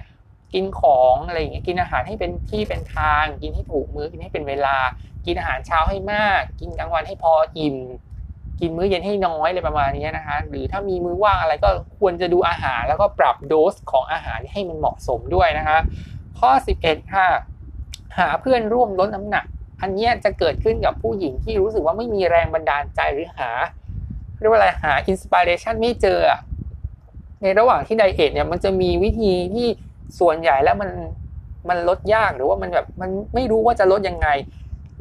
[0.54, 4.78] กินของอะไรอย่างเงี้ยกินอาหารให้เป็นที่เป็นทาง กินให้ถูกมื้อกินให้เป็นเวลา
[5.26, 7.78] กินอาหารเช้าให้มาก กินกลางวันให้พออิ่ม
[8.60, 15.78] กินมื้อเย็นให้น้อยอะไรประมาณนี้นะคะหรือถ้ามีมื้อว่างอะไรก็ควรจะดูอาหาร แล้วก็ปรับโดสของอาหารให้มันเหมาะสมด้วยนะคะ
[16.40, 17.28] ข้อ 11 ค่ะ
[18.18, 19.46] หาเพื่อนร่วมลดน้ำหนัก
[19.82, 23.50] อันนี้จะเกิดขึ้นกับผู้หญิงที่รู้สึกว่าไม่มีแรงบันดาลใจหรือหา
[24.40, 26.20] เรียกว่าอะไรหา inspiration ไม่เจอ
[27.42, 29.68] ในระหว่างที่ diet เนี่ยมันจะมีวิธีที่
[30.20, 30.90] ส่วนใหญ่แล้วมัน
[31.70, 34.28] มันลดยากหรือว่ามันแบบมันไม่รู้ว่าจะลดยังไง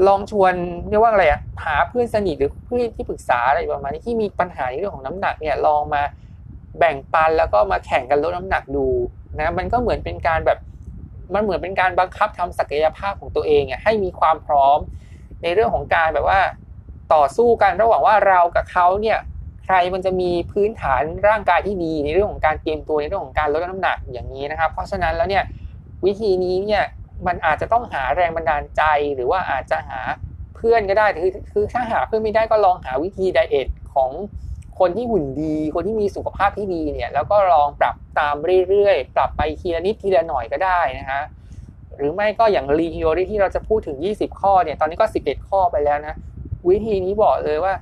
[0.07, 0.55] ลองชวน
[0.89, 6.03] เรียกว่าอะไรอะหาเพื่อนสนิทหรือเพื่อนที่ปรึกษาอะไรประมาณนี้ที่มีปัญหาในเรื่องของน้ำหนักเนี่ยลองมา
[6.79, 8.87] แบ่งปันแล้วก็มาแข่งกันลดน้ำหนักดู
[9.39, 10.59] นะมันก็เหมือนเป็นการแบบ
[11.35, 14.79] มันเหมือนเป็นการบังคับทำศักยภาพของตัวเองอะให้มีความพร้อม
[15.43, 16.41] ในเรื่องของการแบบว่า
[17.15, 19.19] ต่อสู้กันระหว่างว่าเรากับเขาเนี่ย
[19.75, 25.45] รมันจะมีพื้นฐานร่างกายที่ดีในเรื่องของการเตรียมตัวในเรื่องของการลดน้ำหนักอย่างนี้นะครับ เพราะฉะนั้นแล้วเนี่ย
[26.07, 26.85] วิธีนี้เนี่ย
[27.27, 28.83] มันอาจจะต้องหาแรงบันดาลใจ
[29.15, 30.01] หรือว่าอาจจะหา
[30.57, 34.11] เพื่อนก็ได้คือคือถ้าหาเพื่อนไม่ได้ก็ลองหาวิธีไดเอทของ
[34.79, 38.35] คนที่หุ่นดี คนที่มีสุขภาพที่ดีเนี่ยแล้วก็ลองปรับตาม
[38.69, 41.23] เรื่อยๆ ปรับไปทีละนิดทีละหน่อยก็ได้นะฮะ
[41.97, 46.15] หรือไม่ก็อย่างรีฮิโอริที่เราจะพูดถึง 20 ข้อเนี่ยตอนนี้ก็ 11 ข้อไปแล้วนะ
[46.69, 47.75] วิธีนี้บอกเลยว่า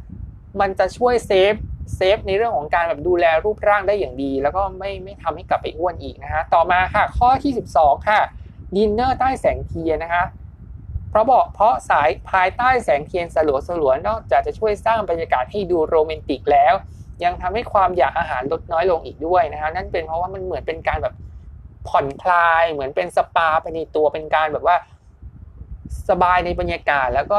[0.61, 1.55] มันจะช่วย save
[1.95, 8.21] save ในเรื่องของการแบบดูแลรูปร่างได้อย่างดี แล้วก็ไม่ไม่ทำให้กลับไปอ้วนอีกนะฮะต่อมาค่ะข้อที่ 12 ค่ะ
[8.77, 10.25] ดินเนอร์ใต้แสงเทียนนะคะ
[11.11, 16.75] เพราะบอกเพราะสายภายใต้แสงเทียนสลัวสลัวนอกจากจะช่วยสร้างบรรยากาศให้ดูโรแมนติกแล้ว
[17.25, 21.15] ยังทำให้ความอยากอาหารลดน้อยลงอีกด้วยนะคะนั่นเป็นเพราะว่ามันเหมือนเป็นการแบบ
[21.89, 24.77] ผ่อนคลายเหมือนเป็นสปาไปในตัวเป็นการแบบว่า
[26.09, 27.39] สบายในบรรยากาศแล้วก็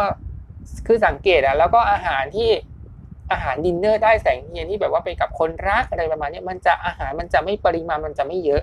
[0.88, 2.50] คือสังเกตอะแล้วก็อาหารที่
[3.32, 8.62] อาหารดินเนอร์ใต้แสงเทียนที่แบบว่าไปกับคนรักอะไรประมาณนี้มันจะอาหารมันจะไม่ปริมาณมันจะไม่เยอะ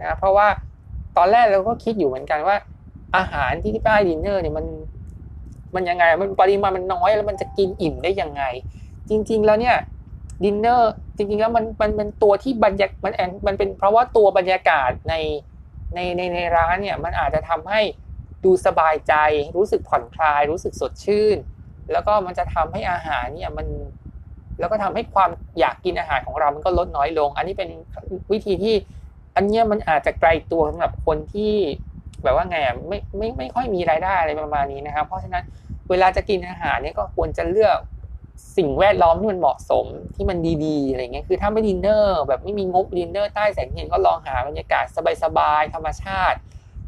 [0.00, 0.48] นะเพราะว่า
[1.16, 2.56] ตอนแรกเราก็คิดอยู่เหมือนกันว่า
[3.16, 4.66] อาหารที่ที่ป้ายดินเนอร์เนี่ยมัน
[5.74, 8.42] มันยังไง มันปริมาณมันน้อยแล้วมันจะกินอิ่มได้ยังไง
[9.08, 9.76] จริง ๆ แล้วเนี่ย
[10.44, 15.14] ดินเนอร์จริงๆแล้วมันมันเป็นตัวที่บรรยากมันแอนมันเป็นเพราะว่าตัวบรรยากาศใน
[15.94, 17.80] ในในในร้านเนี่ยมันอาจจะทำให้
[18.44, 19.14] ดูสบายใจ
[19.56, 21.36] รู้สึกผ่อนคลาย รู้สึกสดชื่น
[21.92, 23.66] แล้วก็มันจะทำให้อาหารเนี่ยมัน
[24.58, 27.68] แล้วก็ทำให้ความอยากกินอาหารของเรามันก็ลดน้อยลง อันนี้เป็น
[28.32, 28.74] วิธีที่
[29.36, 31.54] อันเนี้ยมันอาจจะไกลตัวสำหรับคนที่
[32.22, 32.56] แบบว่าไง
[32.88, 35.44] ไม่ไม่ไม่ค่อยมีรายได้อะไรประมาณนี้นะครับ เพราะฉะนั้น
[35.90, 37.78] เวลาจะกินอาหารเนี่ยก็ควรจะเลือก
[38.56, 44.84] สิ่งแวดล้อมที่มันเหมาะสมที่มันดีๆอะไรเงี้ยคือถ้าไม่ดินเนอร์แบบไม่มีงบดินเนอร์ใต้แสงเทียนก็ลองหาบรรยากาศ
[45.22, 46.38] สบายๆธรรมชาติ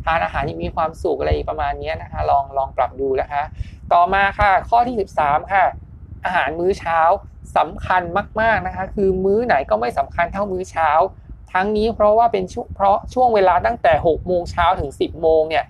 [0.05, 3.43] ทานอาหารที่มีความสุขอะไรประมาณนี้นะคะ ลองลองปรับดูนะคะ
[3.93, 5.65] ต่อมาค่ะ ข้อที่ 13 ค่ะ
[6.25, 7.01] อาหารมื้อเช้า
[7.57, 8.03] สำคัญ
[8.41, 10.91] มากๆนะคะ คือมื้อไหนก็ไม่สำคัญเท่ามื้อเช้า
[11.53, 15.65] ทั้งนี้เพราะว่าเป็นช่วงเพราะช่วงเวลาตั้งแต่ 6 โมงเช้าถึง 10 โมงเนี่ย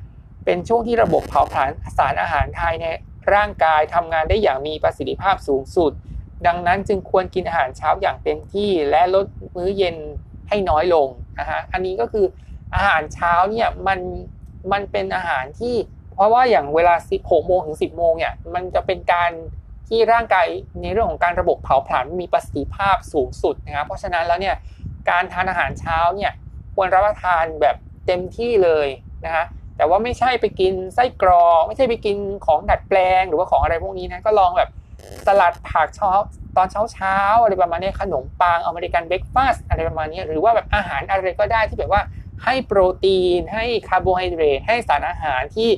[0.44, 2.84] เป็นช่วงที่ระบบเผาผลาญสารอาหารภายใน
[3.34, 5.92] ร่างกายทำงานได้อย่างมีประสิทธิภาพสูงสุด
[6.46, 9.96] ดังนั้นจึงควรกินอาหารเช้าอย่างเต็มที่และลดมื้อเย็น
[10.48, 12.26] ให้น้อยลงนะฮะอันนี้ก็คือ
[12.74, 13.98] อาหารเช้าเนี่ยมัน
[14.72, 15.74] มันเป็นอาหารที่
[16.14, 19.30] เพราะว่าอย่างเวลา6โมงถึง10โมงเนี่ย มันจะเป็นการ
[19.88, 20.46] ที่ร่างกาย
[20.82, 24.56] ในเรื่องของการระบบเผาผลาญมีประสิทธิภาพสูงสุดนะครับ เพราะฉะนั้นแล้วเนี่ย
[25.10, 26.32] การทานอาหารเช้าเนี่ย
[26.74, 28.88] ควรรับประทานแบบเต็มที่เลย
[29.24, 29.44] นะฮะ
[29.76, 34.70] แต่ว่าไม่ใช่ไปกินไส้กรอกไม่ใช่ไปกินของดัดแปลง หรือว่าของอะไรพวกนี้นะก็ลองแบบ
[35.26, 36.10] สลัดผักเช้า
[36.56, 42.02] ตอนเช้าเช้าอะไรประมาณนี้ขนมปัง American breakfast อะไรประมาณนี้หรือว่าแบบอาหารอะไรก็ได้ที่แบบว่า
[42.44, 45.68] ให้โปรตีน ให้คาร์โบไฮเดรตให้สารอาหารที่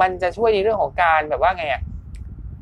[0.00, 1.82] มันจะช่วยในเรื่องของการแบบว่าไงอะ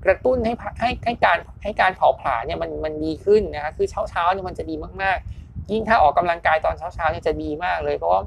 [0.04, 8.22] กระตุ้นให้ให้ให้การให้การเผาผลาญเนี่ยมันมันดีขึ้นนะคะคือเช้าเช้าเนี่ยมันจะดีมากๆ ยิ่งถ้าออกกำลังกายตอนเช้าเช้าเนี่ยจะดีมากเลย เพราะว่า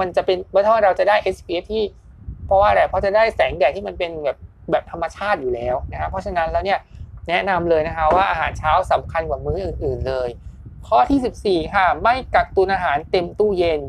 [0.00, 1.84] มันจะเป็นเพราะว่าเราจะได้ SPF ที่
[2.46, 4.38] เพราะว่าอะไรเพราะจะได้แสงแดดที่มันเป็นแบบ
[4.70, 6.78] แบบธรรมชาติอยู่แล้วนะครับเพราะฉะนั้นแล้วเนี่ย
[7.28, 10.28] แนะนำเลยนะคะว่าอาหารเช้าสำคัญกว่ามื้ออื่น ๆเลย
[10.88, 13.80] ข้อที่ 14 ค่ะ ไม่กักตุนอาหารเต็มตู้เย็น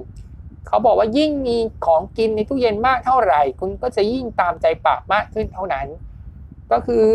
[0.68, 5.88] เขาบอกว่ายิ่งมีของกินในตู้เย็นมากเท่าไหร่ คุณก็จะยิ่งตามใจปากมากขึ้นเท่านั้น
[6.72, 7.06] ก็คือ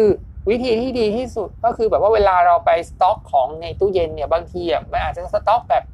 [0.50, 5.84] วิธีที่ดีที่สุดก็คือแบบว่าเวลาเราไปสต็อกของในตู้เย็นเนี่ยบางทีอะมันอาจจะสต็อกแบบ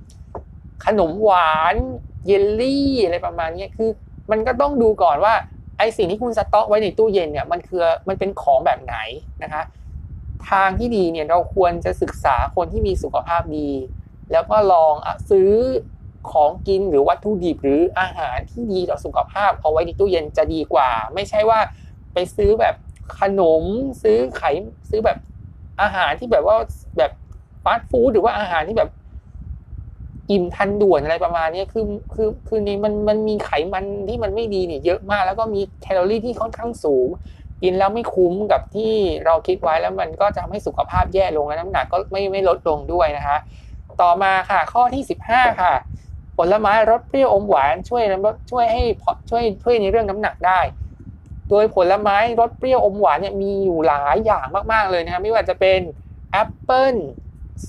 [0.84, 1.76] ขนมหวาน
[2.26, 3.90] เยลลี่อะไรประมาณนี้คือ
[4.30, 5.34] มันก็ต้องดูก่อนว่า
[5.78, 8.96] ไอสิ่งที่คุณสต็อกไว้ในตู้เย็นเนี่ยมันคือมันเป็นของแบบไหน
[9.42, 9.62] นะคะ
[10.50, 13.70] ทางที่ดีเนี่ยเราควรจะศึกษาคนที่มีสุขภาพดี
[14.32, 14.94] แล้วก็ลอง
[15.30, 15.50] ซื้อ
[16.30, 21.58] ของกินหรือวัตถุดิบหรืออาหารที่ดีต่อสุขภาพเอาไว้ในตู้เย็นจะดีกว่า ไม่ใช่ว่า
[22.14, 22.74] ไปซื้อแบบ
[23.20, 23.62] ขนม
[24.02, 24.50] ซื้อไข่
[24.90, 25.18] ซื้อแบบ
[25.82, 26.56] อาหารที่แบบว่า
[26.98, 27.12] แบบ
[27.64, 28.90] ฟาสต์ฟู้ดหรือว่าอาหารที่แบบ
[30.30, 37.08] อิ่มทันด่วนอะไรประมาณนี้คือคือคือนี่มันมันมีไขมันที่มันไม่ดีเนี่ยเยอะมาก แล้วก็มีแคลอรี่ที่ค่อนข้างสูง
[37.62, 38.92] กินแล้วไม่คุ้มกับที่
[39.26, 43.36] เราคิดไว้แล้วมันก็จะทำให้สุขภาพแย่ลงและน้ำหนักก็ไม่ไม่ลดลงด้วยนะคะ
[44.02, 45.74] ต่อมาค่ะ ข้อที่ 15 ค่ะ
[46.36, 48.02] ผลไม้รสเปรี้ยวอมหวานช่วย
[48.50, 48.82] ช่วยให้
[49.30, 50.60] ช่วยช่วยในเรื่องน้ำหนักได้
[51.50, 55.80] โดยผลไม้รสเปรี้ยวอมหวานเนี่ยมีอยู่หลายอย่างมากๆเลยนะครับไม่ว่าจะเป็น
[56.32, 56.96] แอปเปิ้ล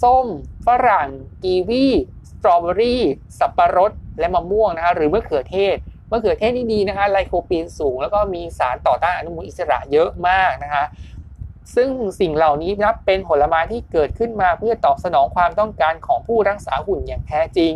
[0.02, 0.28] ส้ม
[0.68, 1.10] ฝรั่ง
[1.44, 1.88] กีวี
[2.30, 3.04] สตรอเบอรี่
[3.40, 5.76] สับปะรด และมะม่วงนะคะหรือมะเขือเทศ
[6.12, 10.84] มะเขือเทศนี่ดีนะคะไลโคปีนสูง แล้วก็มีสารต่อต้านอนุมูลอิสระเยอะมากนะคะ
[11.76, 17.74] ซึ่งสิ่งเหล่านี้นับเป็นผลไม้ที่เกิดขึ้นมาเพื่อตอบสนองความต้องการของผู้รักษาหุ่นอย่างแท้จริง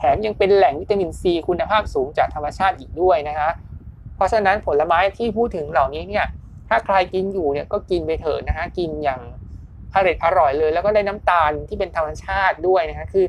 [0.00, 3.50] แถมยังเป็นแหล่งวิตามินซีคุณภาพสูงจากธรรมชาติอีกด้วยนะคะ
[4.16, 6.26] เพราะฉะนั้นผลไม้ที่พูดถึงเหล่านี้เนี่ย
[6.68, 9.20] ถ้าใครกินอยู่เนี่ยก็กินไปเถอะนะคะกินอย่าง
[9.94, 13.26] อร่อยอร่อยเลย แล้วก็ได้น้ำตาลที่เป็นธรรมชาติด้วยนะคะคือ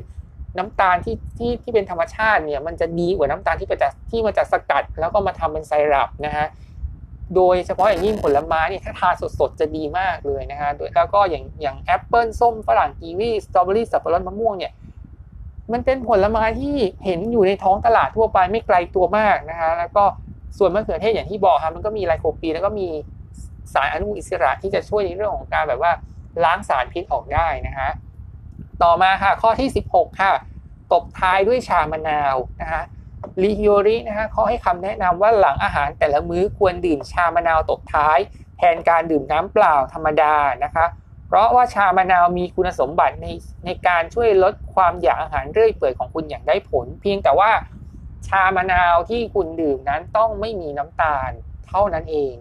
[0.58, 6.46] น้ำตาลที่ที่ที่เป็นธรรมชาติเนี่ยมันจะดีกว่าน้ำตาลที่มาจากที่มาจากสกัด แล้วก็มาทำเป็นไซรัปนะฮะ
[7.34, 14.72] โดยเฉพาะอย่างยิ่งผลไม้เนี่ยถ้าทานสดๆจะดีมากเลยนะคะแล้วก็อย่างอย่างแอปเปิลส้มฝรั่งกีวีสตรอเบอรี่สับปะรดมะม่วงเนี่ย
[15.72, 20.04] มันเป็นผลไม้ที่เห็นอยู่ในท้องตลาดทั่วไปไม่ไกลตัวมากนะคะแล้วก็
[20.58, 22.88] ส่วนมะเขือเทศอย่างที่บอกครับมันก็มีไลโคปีนแล้วก็มี
[23.74, 25.92] สารอนุมูลอิสระที่จะช่วยในเรื่องของการแบบว่า
[26.44, 27.88] ล้างสารพิษออกได้นะคะ
[28.82, 30.32] ต่อมาค่ะข้อที่ 16 ค่ะ
[30.92, 32.82] ตบท้ายด้วยชามะนาวนะคะ
[33.42, 38.18] ลีฮิโอรินะคะเขาให้คำแนะนำว่าหลังอาหารแต่ละมื้อควรดื่มชามะนาวตบท้าย
[38.58, 40.84] แทนการดื่มน้ำเปล่าธรรมดานะคะ
[41.32, 43.26] เพราะว่าชามะนาวมีคุณสมบัติใน
[43.64, 47.50] ในการช่วยลดความอยากอาหารเรื่อยเปื่อยของคุณอย่างได้ผล เพียงแต่ว่า
[48.28, 51.30] ชามะนาวที่คุณดื่มนั้นต้องไม่มีน้ำตาล
[51.68, 52.34] เท่านั้นเอง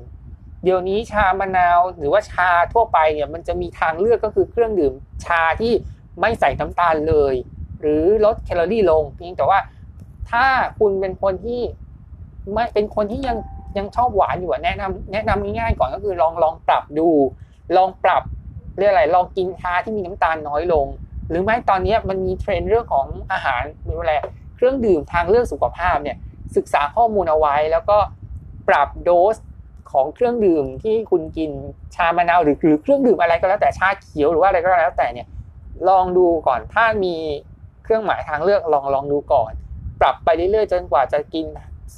[0.63, 4.93] เดี๋ยวนี้ชามะนาวหรือว่าชาทั่วไปเนี่ยมันจะมีทางเลือกก็คือเครื่องดื่ม
[5.25, 5.73] ชาที่
[6.21, 7.33] ไม่ใส่น้ำตาลเลย
[7.81, 9.59] หรือลดแคลอรี่ลง เพียงแต่ว่า
[10.31, 10.45] ถ้า
[10.79, 11.61] คุณเป็นคนที่
[12.53, 13.37] ไม่เป็นคนที่ยัง
[13.77, 17.09] ยังชอบหวานอยู่แนะนำแนะนำง่ายๆก่อนก็คือลองลองปรับดู
[17.77, 18.23] ลองปรับ
[18.77, 20.87] เรียกอะไรลองกินชาที่มีน้ำตาลน้อยลง
[21.29, 24.13] หรือไม่ตอนนี้มันมีเทรนด์เรื่องของอาหารหรืออะไร
[24.55, 26.17] เครื่องดื่มทางเลือกสุขภาพเนี่ย
[26.55, 27.97] ศึกษาข้อมูลเอาไว้ แล้วก็
[28.69, 29.35] ปรับโดส
[29.91, 31.51] ของเครื่องดื่มที่คุณกิน
[31.95, 35.27] ชามะนาวหรือหรือเครื่องดื่มอะไรก็แล้วแต่ชาเขียวหรือว่าอะไรก็แล้วแต่เนี่ย
[35.89, 37.15] ลองดูก่อนถ้ามี
[37.83, 39.51] เครื่องหมายทางเลือกลองลองดูก่อน
[40.01, 41.45] ปรับไปเรื่อยๆ จนกว่าจะกิน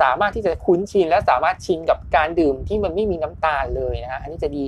[0.01, 4.65] สามารถที่จะคุ้นชินและสามารถชินกับการดื่มที่มันไม่มีน้ำตาลเลยนะฮะอันนี้จะดี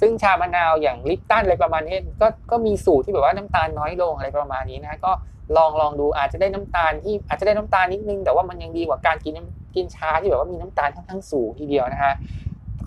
[0.00, 5.12] ซึ่งชามะนาวอย่างลิปตันอะไรประมาณนี้ก็ก็มีสูตรที่แบบว่าน้ำตาลน้อยลงอะไรประมาณนี้นะก็
[5.56, 9.34] ลองลองดูอาจจะได้น้ำตาลที่อาจจะได้น้ำตาลนิดนึง แต่ว่ามันยังดีกว่าการกิน
[9.74, 12.14] กินชาที่แบบว่ามีน้ำตาลค่อนข้างสูงทีเดียวนะฮะ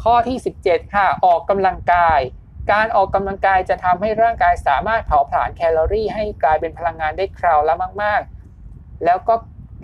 [0.03, 2.19] ข้อที่ 17 ค่ะ ออกกำลังกาย
[2.71, 8.21] การออกกำลังกายจะทำให้ร่างกายสามารถเผาผลาญแคลอรี่ ให้กลายเป็นพลังงานได้คราวละมาก
[8.61, 9.35] ๆ แล้วก็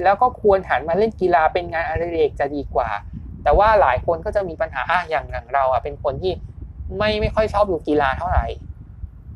[0.04, 2.90] แล้วก็ควรหันมาเล่นกีฬาเป็นงานอดิเรกจะดีกว่า
[3.44, 6.32] แต่ว่าหลายคนก็จะมีปัญหาอะอย่างอย่างเราอะเป็นคนที่
[6.98, 8.46] ไม่ไม่ค่อยชอบดูกีฬาเท่าไหร่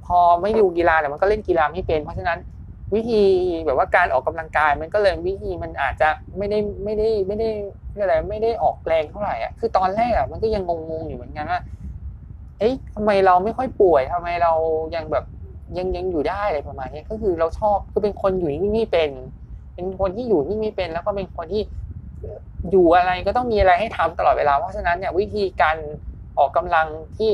[0.06, 2.40] พอไม่ดูกีฬาเนี่ยมันก็เล่นกีฬาไม่เป็น เพราะฉะนั้น
[2.96, 3.16] วิธี
[3.66, 6.06] แบบว่าการออกกำลังกายมันก็เลยวิธีมันอาจจะ
[6.38, 7.46] ไม่ได้ไม่ได้ไม่ได้
[8.00, 11.60] อะไรไม่ได้ออกแรงเท่าไหร่อะคือตอนแรกอะมันก็ยังงงๆอยู่เหมือนกันว่า
[12.60, 14.50] เอ๊ะทำไมเราไม่ค่อยป่วยทำไมเรา
[14.96, 15.24] ยังแบบ
[15.78, 19.12] ยังยังอยู่ได้อะไรประมาณนี้ก็คือเราชอบคือเป็นคนอยู่นี่ไม่เป็น
[19.74, 21.62] เป็นคนที่อยู่นี่ไม่เป็น แล้วก็เป็นคนที่
[22.72, 25.78] อยู่อะไรก็ต้องมีอะไรให้ทำตลอดเวลาเพราะฉะนั้นเนี่ยวิธีการ
[26.40, 27.32] ออกกำลังที่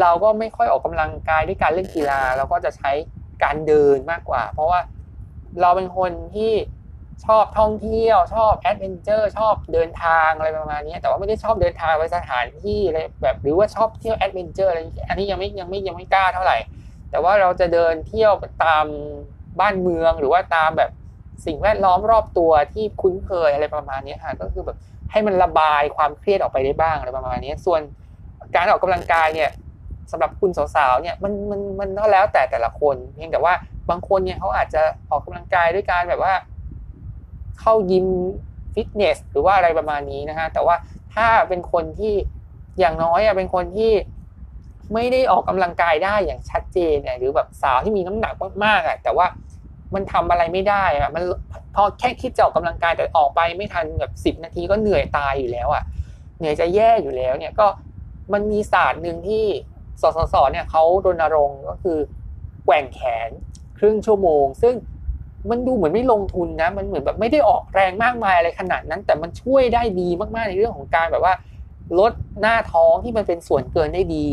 [0.00, 2.90] เราก็ไม่ค่อยออกกำลังกายด้วยการเล่นกีฬา เราก็จะใช้
[3.42, 4.80] การเดินมากกว่า เพราะว่า
[5.60, 6.52] เราเป็นคนที่
[7.26, 16.58] ชอบท่องเที่ยวชอบ adventure ชอบเดินทางอะไรประมาณนี้แต่ว่าไม่ได้ชอบเดินทางไปสถานที่อะไรแบบหรือว่าชอบเที่ยว adventure อะไรอันนี้ยังไม่ยังไม่ยังไม่กล้าเท่าไหร่
[17.10, 18.32] แต่ว่าเราจะเดินเที่ยว
[18.64, 18.86] ตาม
[19.60, 20.90] บ้านเมืองหรือว่าตามแบบ
[21.46, 24.76] สิ่งแวดล้อมรอบตัวที่คุ้นเคยอะไรประมาณนี้ค่ะก็คือแบบ
[25.10, 27.80] ให้มันระบายความเครียดออกไปได้บ้างอะไรประมาณนี้ส่วน
[28.56, 29.50] การออกกำลังกายเนี่ย
[30.12, 33.52] สำหรับคุณสาวๆเนี่ยมันมันมันก็แล้วแต่แต่ละคนเพียงแต่ว่า
[33.90, 36.34] บางคนเนี่ยเขาอาจจะออกกำลังกายด้วยการแบบว่า
[37.60, 38.06] เข้ายิม
[38.74, 40.76] ฟิตเนสหรือว่าอะไรประมาณนี้นะฮะแต่ว่า
[41.14, 42.14] ถ้าเป็นคนที่
[42.78, 43.92] อย่างน้อยอะเป็นคนที่
[44.94, 48.34] ไม่ได้ออกกำลังกายได้อย่างชัดเจนเนี่ยหรือแบบสาวที่มีน้ำหนัก
[48.64, 49.26] มากๆอะแต่ว่า
[49.94, 51.22] มันทำอะไรไม่ได้อะมัน
[51.74, 55.82] พอแค่คิดจะออกกำลังกายแต่ออกไปไม่ทันแบบสิบนาทีก็เหนื่อยตายอยู่แล้วอะ
[56.38, 57.66] เหนื่อยจะแย่อยู่แล้วเนี่ยก็
[58.32, 59.44] มันมีศาสตร์หนึ่งที่
[60.02, 61.98] สสสเนี่ยเขารณรงค์ก็คือ
[62.64, 63.30] แกว่งแขน
[63.78, 64.74] ครึ่งชั่วโมง ซึ่ง
[65.50, 71.34] มันดูเหมือนไม่ลงทุนนะ มันเหมือนแบบไม่ได้ออกแรงมากมายอะไรขนาดนั้น แต่มันช่วยได้ดีมากๆในเรื่องของการแบบว่า
[71.98, 74.26] ลดหน้าท้องที่มันเป็นส่วนเกินได้ดี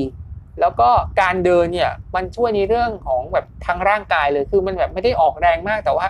[0.60, 0.90] แล้วก็
[1.22, 6.08] การเดินเนี่ยมันช่วยในเรื่องของแบบทางร่างกายเลย คือมันแบบไม่ได้ออกแรงมากแต่ว่า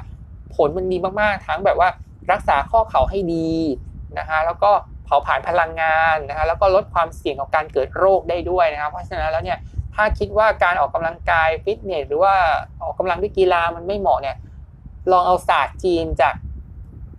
[0.56, 1.90] ผลมันดีมากๆ ทั้งแบบว่า
[2.32, 3.50] รักษาข้อเข่าให้ดี
[4.18, 4.72] นะคะแล้วก็
[5.08, 9.60] เผาผลาญพลังงานนะคะแล้วก็ลดความเสี่ยงของการเกิดโรคได้ด้วยนะครับ เพราะฉะนั้นแล้วเนี่ย
[9.96, 12.34] ถ้าคิดว่าการออกกำลังกายฟิตเนสหรือว่า
[12.84, 14.36] ออกกำลังด้วยกีฬามันไม่เหมาะเนี่ย
[15.12, 16.36] ลองเอาศาสตร์จีนจาก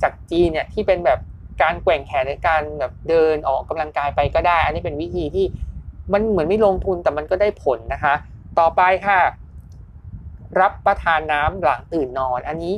[0.03, 1.21] จากจีนเนี่ยที่เป็นแบบ
[1.63, 5.47] การแกว่งแขนในการแบบเดินออกกำลังกายไปก็ได้ อันนี้เป็นวิธีที่
[6.13, 8.15] มันเหมือนไม่ลงทุนแต่มันก็ได้ผลนะคะ
[8.59, 9.21] ต่อไปค่ะ
[10.61, 12.75] รับประทานน้ำหลังตื่นนอน อันนี้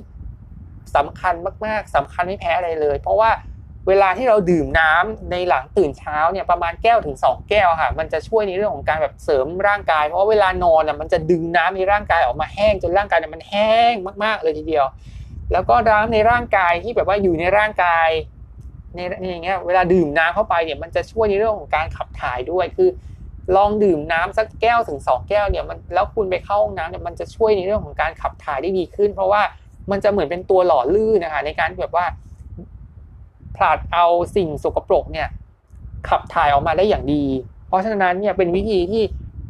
[0.97, 1.35] สำคัญ
[1.67, 3.31] มาก ๆสำคัญไม่แพ้อะไรเลย เพราะว่า
[3.91, 14.87] เวลาที่เราดื่มน้ำในหลังตื่นเช้าเนี่ยประมาณแก้วถึง 2 แก้วค่ะ มันจะช่วยในเรื่องของการแบบเสริมร่างกาย เพราะเวลานอนอะมันจะดึงน้ำในร่างกายออกมาแห้งจนร่างกายเนี่ยมันแห้งมากๆเลยทีเดียว
[15.53, 18.09] แล้วก็น้ำในร่างกายที่แบบว่าอยู่ในร่างกาย
[18.95, 19.01] ใน
[19.31, 22.89] อย่างเงี้ยเวลาดื่มน้ำเข้าไปเนี่ยมันจะช่วยในเรื่องของการขับถ่ายด้วยคือ
[23.57, 29.43] ลองดื่มน้ำสักแก้วถึง 2 แก้วเนี่ยมันแล้วคุณไปเข้าห้องน้ำเนี่ยมันจะช่วยในเรื่องของการขับถ่ายได้ดีขึ้น เพราะว่า
[29.91, 32.07] มันจะเหมือนเป็นตัวหล่อลื่นนะคะในการแบบว่า
[33.61, 35.29] ผลัดเอาสิ่งสกปรกเนี่ย
[36.09, 37.25] ขับถ่ายออกมาได้อย่างดี
[37.69, 39.03] เพราะฉะนั้นเนี่ยเป็นวิธีที่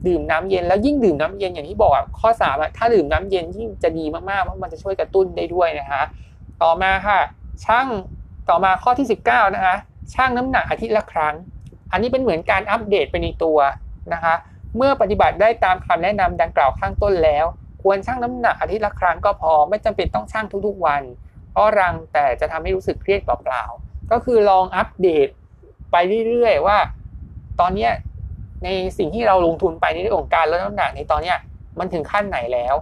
[0.06, 6.02] ดื่มน้ำเย็นแล้วยิ่งดื่มน้ำเย็นอย่างที่บอกข้อสามอะถ้าดื่มน้ำเย็นยิ่งจะดีมากๆเพราะมันจะช่วยกระตุ้นได้ด้วยนะคะ
[6.62, 7.20] ต่อมาค่ะ
[7.64, 7.88] ช่าง
[8.48, 9.76] ต่อมาข้อที่ 19 นะคะ
[10.14, 11.34] ช่างน้ำหนักอาทิตย์ละครั้ง
[11.92, 13.58] อันนี้เป็นเหมือนการอัปเดตไปในตัว
[14.12, 14.34] นะคะ
[14.76, 17.44] เมื่อปฏิบัติได้ตามคำแนะนำดังกล่าวข้างต้นแล้ว
[17.82, 21.02] ควรชั่งน้ำหนักอาทิตย์ละครั้งก็พอไม่จำเป็นต้องชั่งทุกๆวัน
[21.52, 25.28] เพราะรังแต่จะทำให้รู้สึกเครียดเปล่าๆ ก็คือลองอัปเดต
[25.92, 25.96] ไป
[26.28, 26.78] เรื่อยๆว่า
[27.60, 27.92] ตอนเนี้ย
[28.64, 28.68] ใน
[28.98, 31.38] สิ่งที่เราลงทุนไปในเรื่องของการลดน้ำหนักในตอนเนี้ย
[31.78, 32.74] มันถึงขั้นไหนแล้ว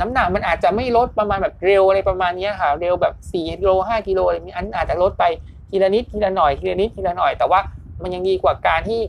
[0.00, 5.24] น้ำหนักมันอาจจะไม่ลดประมาณแบบเร็วอะไรประมาณนี้ค่ะเร็วแบบ4กิโล5กิโลอะไรนี้อันอาจจะลดไป
[5.70, 7.60] ทีละนิดทีละหน่อยทีละนิดทีละหน่อย แต่ว่า
[8.02, 9.00] มันยังดีกว่าการที่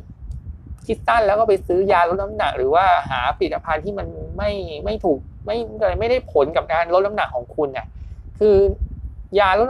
[0.88, 4.52] คิดสั้นแล้วก็ไปซื้อยาลดน้ำหนัก หรือว่าหาผลิตภัณฑ์ที่มันไม่
[4.86, 5.58] ไม่ถูกไม่
[6.00, 7.86] ไม่ได้ผลกับการลดน้ำหนักของคุณเนี่ย
[8.40, 8.56] คือ
[9.40, 9.68] ยาลด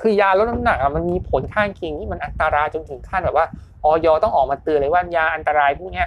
[0.00, 3.46] คือยาลดน้ำหนักมันมีผลข้างเคียงที่มันอันตรายจนถึงขั้นแบบว่า
[3.84, 6.04] ออยต้องออกมาเตือนเลยว่ายาอันตรายพวกนี้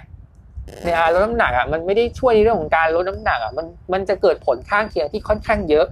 [0.95, 5.85] ยาลดน้ำหนักอะมันไม่ได้ช่วยในเรื่องของการลดน้ำหนักอะมันมันจะเกิดผลข้างเคียงที่ค่อนข้างเยอะ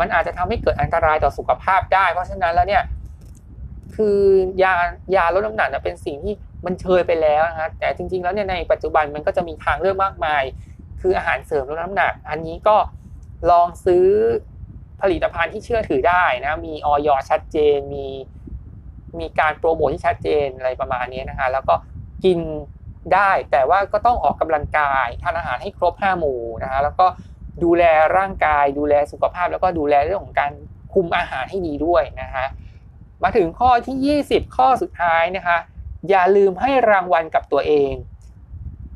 [0.00, 2.82] มันอาจจะทำให้เกิดอันตรายต่อสุขภาพได้ เพราะฉะนั้นแล้วเนี่ย
[3.94, 4.20] คือ
[4.62, 4.72] ยา
[5.16, 10.42] ยาลดน้ำหนักเป็นสิ่งที่มันเชยไปแล้วนะแต่จริง ๆ แล้วเนี่ยในปัจจุบันมันก็จะมีทางเลือกมากมาย
[11.00, 12.76] คืออาหารเสริมลดน้ำหนัก อันนี้ก็
[13.50, 14.06] ลองซื้อ
[15.02, 18.06] ผลิตภัณฑ์ที่เชื่อถือได้นะ มีออยชัดเจน มี
[19.18, 21.74] มีการโปรโมทที่ชัดเจนอะไรประมาณนี้นะคะแล้วก็
[22.24, 22.38] กิน
[23.14, 27.06] ได้แต่ว่าก็ต้องออกกำลังกายทานอาหารให้ครบห้าหมู่นะคะแล้วก็
[27.64, 27.84] ดูแล
[28.16, 30.52] ร่างกาย ดูแลสุขภาพ แล้วก็ดูแลเรื่องของการ
[30.94, 32.46] คุมอาหารให้ดีด้วยนะคะ
[33.22, 35.58] มาถึงข้อที่ 20 ข้อสุดท้ายนะคะ
[36.08, 37.92] อย่าลืมให้รางวัลกับตัวเอง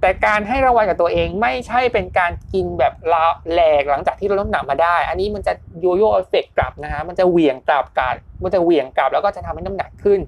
[0.00, 10.20] แต่การให้รางวัลกับตัวเองไม่ใช่เป็นการกินแบบลาแหลกหลังจากที่ลดน้ำหนักมาได้ อันนี้มันจะโยโย่เอฟเฟกกลับนะคะมันจะเหวี่ยงกลับกันมันจะเหวี่ยงกลับแล้วก็จะทำให้น้ำหนักขึ้น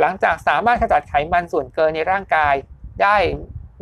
[0.00, 2.54] หลังจากสามารถขจัดไขมันส่วนเกินในร่างกาย
[3.02, 3.16] ได้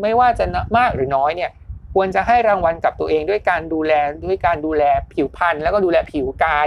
[0.01, 0.45] ไม่ว่าจะ
[0.77, 1.51] มากหรือน้อยเนี่ย
[1.95, 3.93] ควรจะให้รางวัลกับตัวเองด้วยการดูแล
[4.27, 4.83] ด้วยการดูแล
[5.13, 6.67] ผิวพรรณแล้วก็ดูแลผิวกาย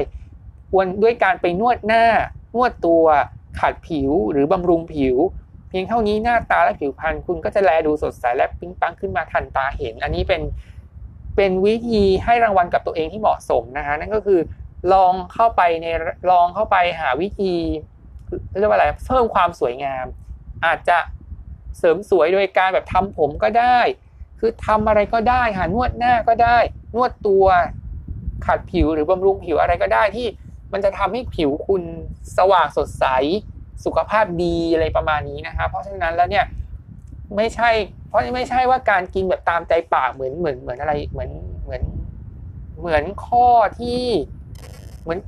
[0.72, 2.06] ควรด้วยการไปนวดหน้า
[2.56, 3.06] นวดตัว
[3.60, 5.15] ขัดผิวหรือบำรุงผิว
[5.69, 10.41] เพียงเท่านี้หน้าตาและผิวพรรณคุณก็จะแลดูสดใสและปิ๊งปังขึ้นมาทันตาเห็น อันนี้เป็น
[11.36, 14.39] เป็นวิธีให้รางวัลกับตัวเองที่เหมาะสมนะคะนั่นก็คือ
[14.93, 15.88] ลองเข้าไปใน
[16.32, 17.53] ลองเข้าไปหาวิธี
[18.60, 20.06] เรียกว่าอะไรเพิ่มความสวยงาม
[20.65, 20.97] อาจจะ
[21.77, 23.80] เสริมสวยโดยการแบบทำผมก็ได้
[24.39, 26.58] คือทำอะไรก็ได้หานวดหน้าก็ได้
[26.95, 27.45] นวดตัว
[28.45, 30.27] ขัดผิวหรือบำรุงผิวอะไรก็ได้ที่
[30.73, 31.84] มันจะทำให้ผิวคุณ
[32.38, 33.06] สว่างสดใส
[33.86, 36.46] สุขภาพดีอะไรประมาณนี้นะคะเพราะฉะนั้นแล้วเนี่ย
[37.36, 37.70] ไม่ใช่
[38.08, 41.30] เพราะไม่ใช่ว่าการกินแบบตามใจปากเหมือนเหมือนเหมือนอะไรเหมือน
[41.63, 41.82] เหมือน
[42.80, 43.48] เหมือนข้อ
[43.80, 44.02] ที่
[45.04, 45.20] เหมือน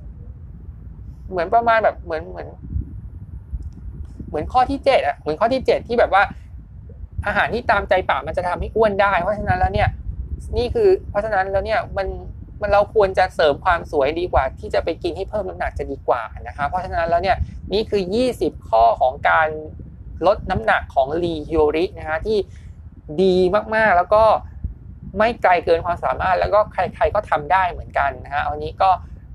[1.32, 2.48] เหมือนประมาณแบบเหมือนเหมือน
[4.30, 6.24] เหมือนข้อที่เจ็ดอะเหมือนข้อที่เจ็ดที่แบบว่า
[7.26, 9.90] อาหารที่ตามใจปากมันจะทำให้อ้วนได้ เพราะฉะนั้นแล้วเนี่ย
[10.58, 12.08] นี่คือ เพราะฉะนั้นแล้วเนี่ยมัน
[12.62, 17.38] มันเราควรจะเสริมความสวยดีกว่า ที่จะไปกินให้เพิ่มน้ำหนักจะดีกว่านะคะเพราะฉะนั้นแล้วเนี่ย
[17.74, 18.04] นี่คือ
[18.36, 19.48] 20 ข้อของการ
[20.28, 22.38] ลดน้ำหนักของลีฮโยรินะฮะที่
[23.22, 23.36] ดี
[23.76, 24.24] มากๆแล้วก็
[25.18, 28.90] ไม่ไกลเกินความสามารถ แล้วก็ใครๆก็ทำได้เหมือนกันนะฮะอันนี้ก็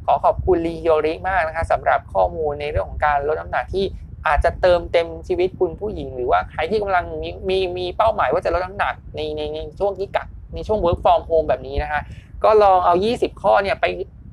[0.06, 3.84] ขอขอบคุณลีฮโยริมากนะคะสำหรับข้อมูลในเรื่องของการลดน้ำหนักที่
[4.26, 12.00] อาจจะเติมเต็มชีวิตคุณผู้หญิง หรือว่าใครที่กำลังมีมีมีเป้าหมายว่าจะลดน้ำหนักในในในช่วงที่กักในช่วง work from home แบบนี้นะคะ
[12.44, 13.86] ก็ลองเอา 20 ข้อเนี่ยไป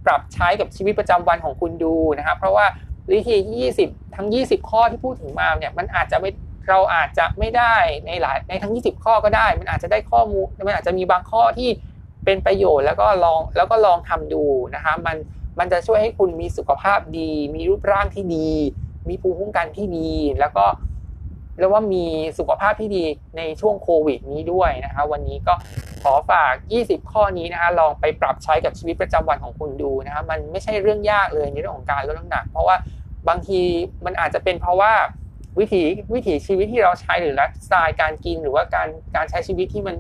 [0.06, 2.66] ปรับใช้กับชีวิตประจำวันของคุณดูนะครับ เพราะว่า
[3.12, 3.38] วิธี
[3.78, 6.30] 20 ทั้ง 20 ข้อที่พูดถึงมาเนี่ยมันอาจจะไม่
[6.70, 11.70] เราอาจจะไม่ได้ในหลายในทั้ง 20 ข้อก็ได้ มันอาจจะได้ข้อมูลมันอาจจะมีบางข้อที่
[12.26, 14.44] เป็นประโยชน์แล้วก็ลองแล้วก็ลองทำดู
[14.76, 15.18] นะคะมัน
[15.60, 18.50] มันจะช่วยให้คุณมีสุขภาพดี มีรูปร่างที่ดี
[19.10, 20.66] มีภูมิคุ้มกันที่ดี แล้วก็
[21.62, 22.06] แล้วว่ามี
[22.40, 23.04] สุขภาพที่ดี
[23.38, 25.54] ในช่วงโควิดนี้ด้วยนะคะวันนี้ก็
[26.04, 32.76] ขอฝาก 20 ข้อนี้นะคะลองไปปรับใช้กับชีวิตประจำวันของคุณดูนะคะมันไม่ใช่เรื่องยากเลยในเรื่องของการลดน้ำหนัก เพราะว่า
[33.28, 33.60] บางที
[34.06, 34.94] มันอาจจะเป็นเพราะว่า
[35.60, 35.82] วิถี
[36.14, 39.96] วิถีชีวิตที่เราใช้หรือไลฟ์สไตล์การกินหรือว่าการการใช้ชีวิตที่มัน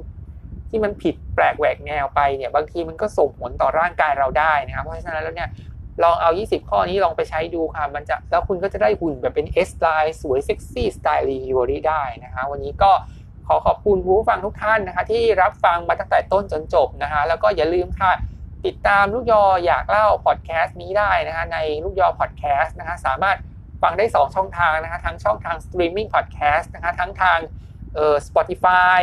[0.69, 5.49] ที่มันผิดแปลกแหวกแนวไปเนี่ยบางทีมันก็ส่งผลต่อร่างกายเราได้นะครับเพราะฉะนั้นแล้วเนี่ย
[6.03, 12.91] ลองเอา 20 ข้อนี้ลองไปใช้ดูค่ะ มันจะแล้วคุณก็จะได้หุ่นแบบเป็น S ไลน์สวยเซ็กซี่สไตล์ลีฮโยริได้นะคะ วันนี้ก็
[13.47, 18.11] ขอขอบคุณผู้ฟังทุกท่านนะคะ ที่รับฟังมาตั้งแต่ต้นจนจบนะคะ แล้วก็อย่าลืมค่ะ
[18.65, 23.37] ติดตามลูกยออยากเล่าพอดแคสต์นี้ได้นะคะในลูกยอพอดแคสต์นะคะสามารถ
[23.81, 27.39] ฟังได้ 2 ช่องทางนะคะทั้งช่องทางสตรีมมิ่งพอดแคสต์นะคะทั้งทาง
[27.95, 28.99] เอ่อ Spotify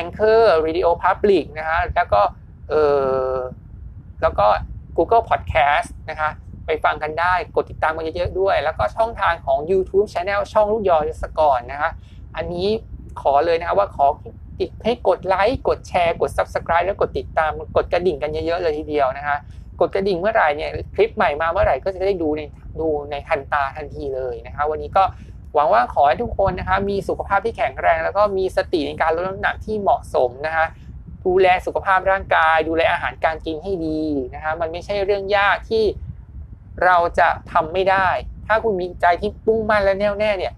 [0.00, 2.22] Anchor Radio Public นะคะแล้วก็
[2.68, 2.82] เอ่
[3.32, 3.36] อ
[4.22, 4.46] แล้วก็
[4.96, 6.30] Google Podcast นะคะ
[6.66, 11.90] ไปฟังกันได้ กดติดตามกันเยอะๆด้วย แล้วก็ช่องทางของ YouTube Channel ช่องลูกยอยศกรนะคะ
[12.36, 12.68] อันนี้
[13.20, 14.06] ขอเลยนะคะว่าขอ
[14.60, 19.36] ติดให้กดไลค์กดแชร์กด Subscribe แล้วกดติดตามกดกระดิ่งกันเยอะๆเลยทีเดียวนะคะ
[19.80, 22.42] กดกระดิ่งเมื่อไหร่เนี่ยคลิปใหม่มาเมื่อไหร่ก็จะได้ดูใน
[22.80, 25.04] ดูในทันตาทันทีเลยนะคะ วันนี้ก็
[25.54, 30.66] หวังว่าขอให้ทุกคนนะคะมีสุขภาพที่แข็งแรง แล้วก็มีสติในการลดน้ำหนักที่เหมาะสมนะคะ
[31.26, 34.00] ดูแลสุขภาพร่างกาย ดูแลอาหารการกินให้ดี
[34.34, 35.84] นะคะมันไม่ใช่เรื่องยากที่
[36.84, 38.08] เราจะทำไม่ได้
[38.46, 40.54] ถ้าคุณมีใจที่ปุ่งมั่นและแน่วแน่เนี่ย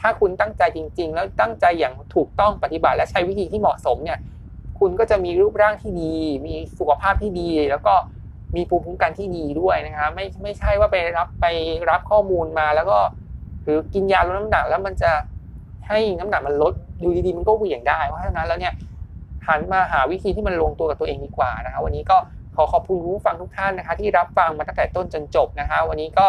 [0.00, 4.18] ถ้าคุณตั้งใจจริง ๆ แล้วตั้งใจอย่างถูกต้องปฏิบัติ และใช้วิธีที่เหมาะสมเนี่ย
[4.78, 6.14] คุณก็จะมีรูปร่างที่ดี
[6.46, 7.94] มีสุขภาพที่ดี แล้วก็
[8.56, 11.46] มีภูมิคุ้มกันที่ดีด้วยนะคะไม่ไม่ใช่ว่าไปรับไป
[11.90, 12.98] รับข้อมูลมาแล้วก็
[13.62, 15.12] หรือกินยาลดน้ำหนักแล้วมันจะ
[15.88, 22.16] ให้น้ำหนักมันลดดูดีๆมันก็เหวี่ยงได้ เพราะฉะนั้นแล้วเนี่ยันมาหาวิธีที่มันลงตัวกับตัวเองดีกว่านะครับวันนี้ก็
[22.56, 26.26] ขอขอบคุณผู้ฟังทุกท่านนะคะที่รับฟังมาตั้งแต่ต้นจนจบนะคะวันนี้ก็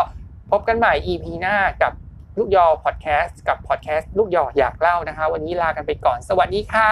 [0.52, 1.94] พบกันใหม่ EP หน้ากับ
[2.38, 6.92] ลูกยอพอดแคสต์กับพอดแคสต์ลูกยออยากเล่านะคะ วันนี้ลากันไปก่อนสวัสดีค่ะ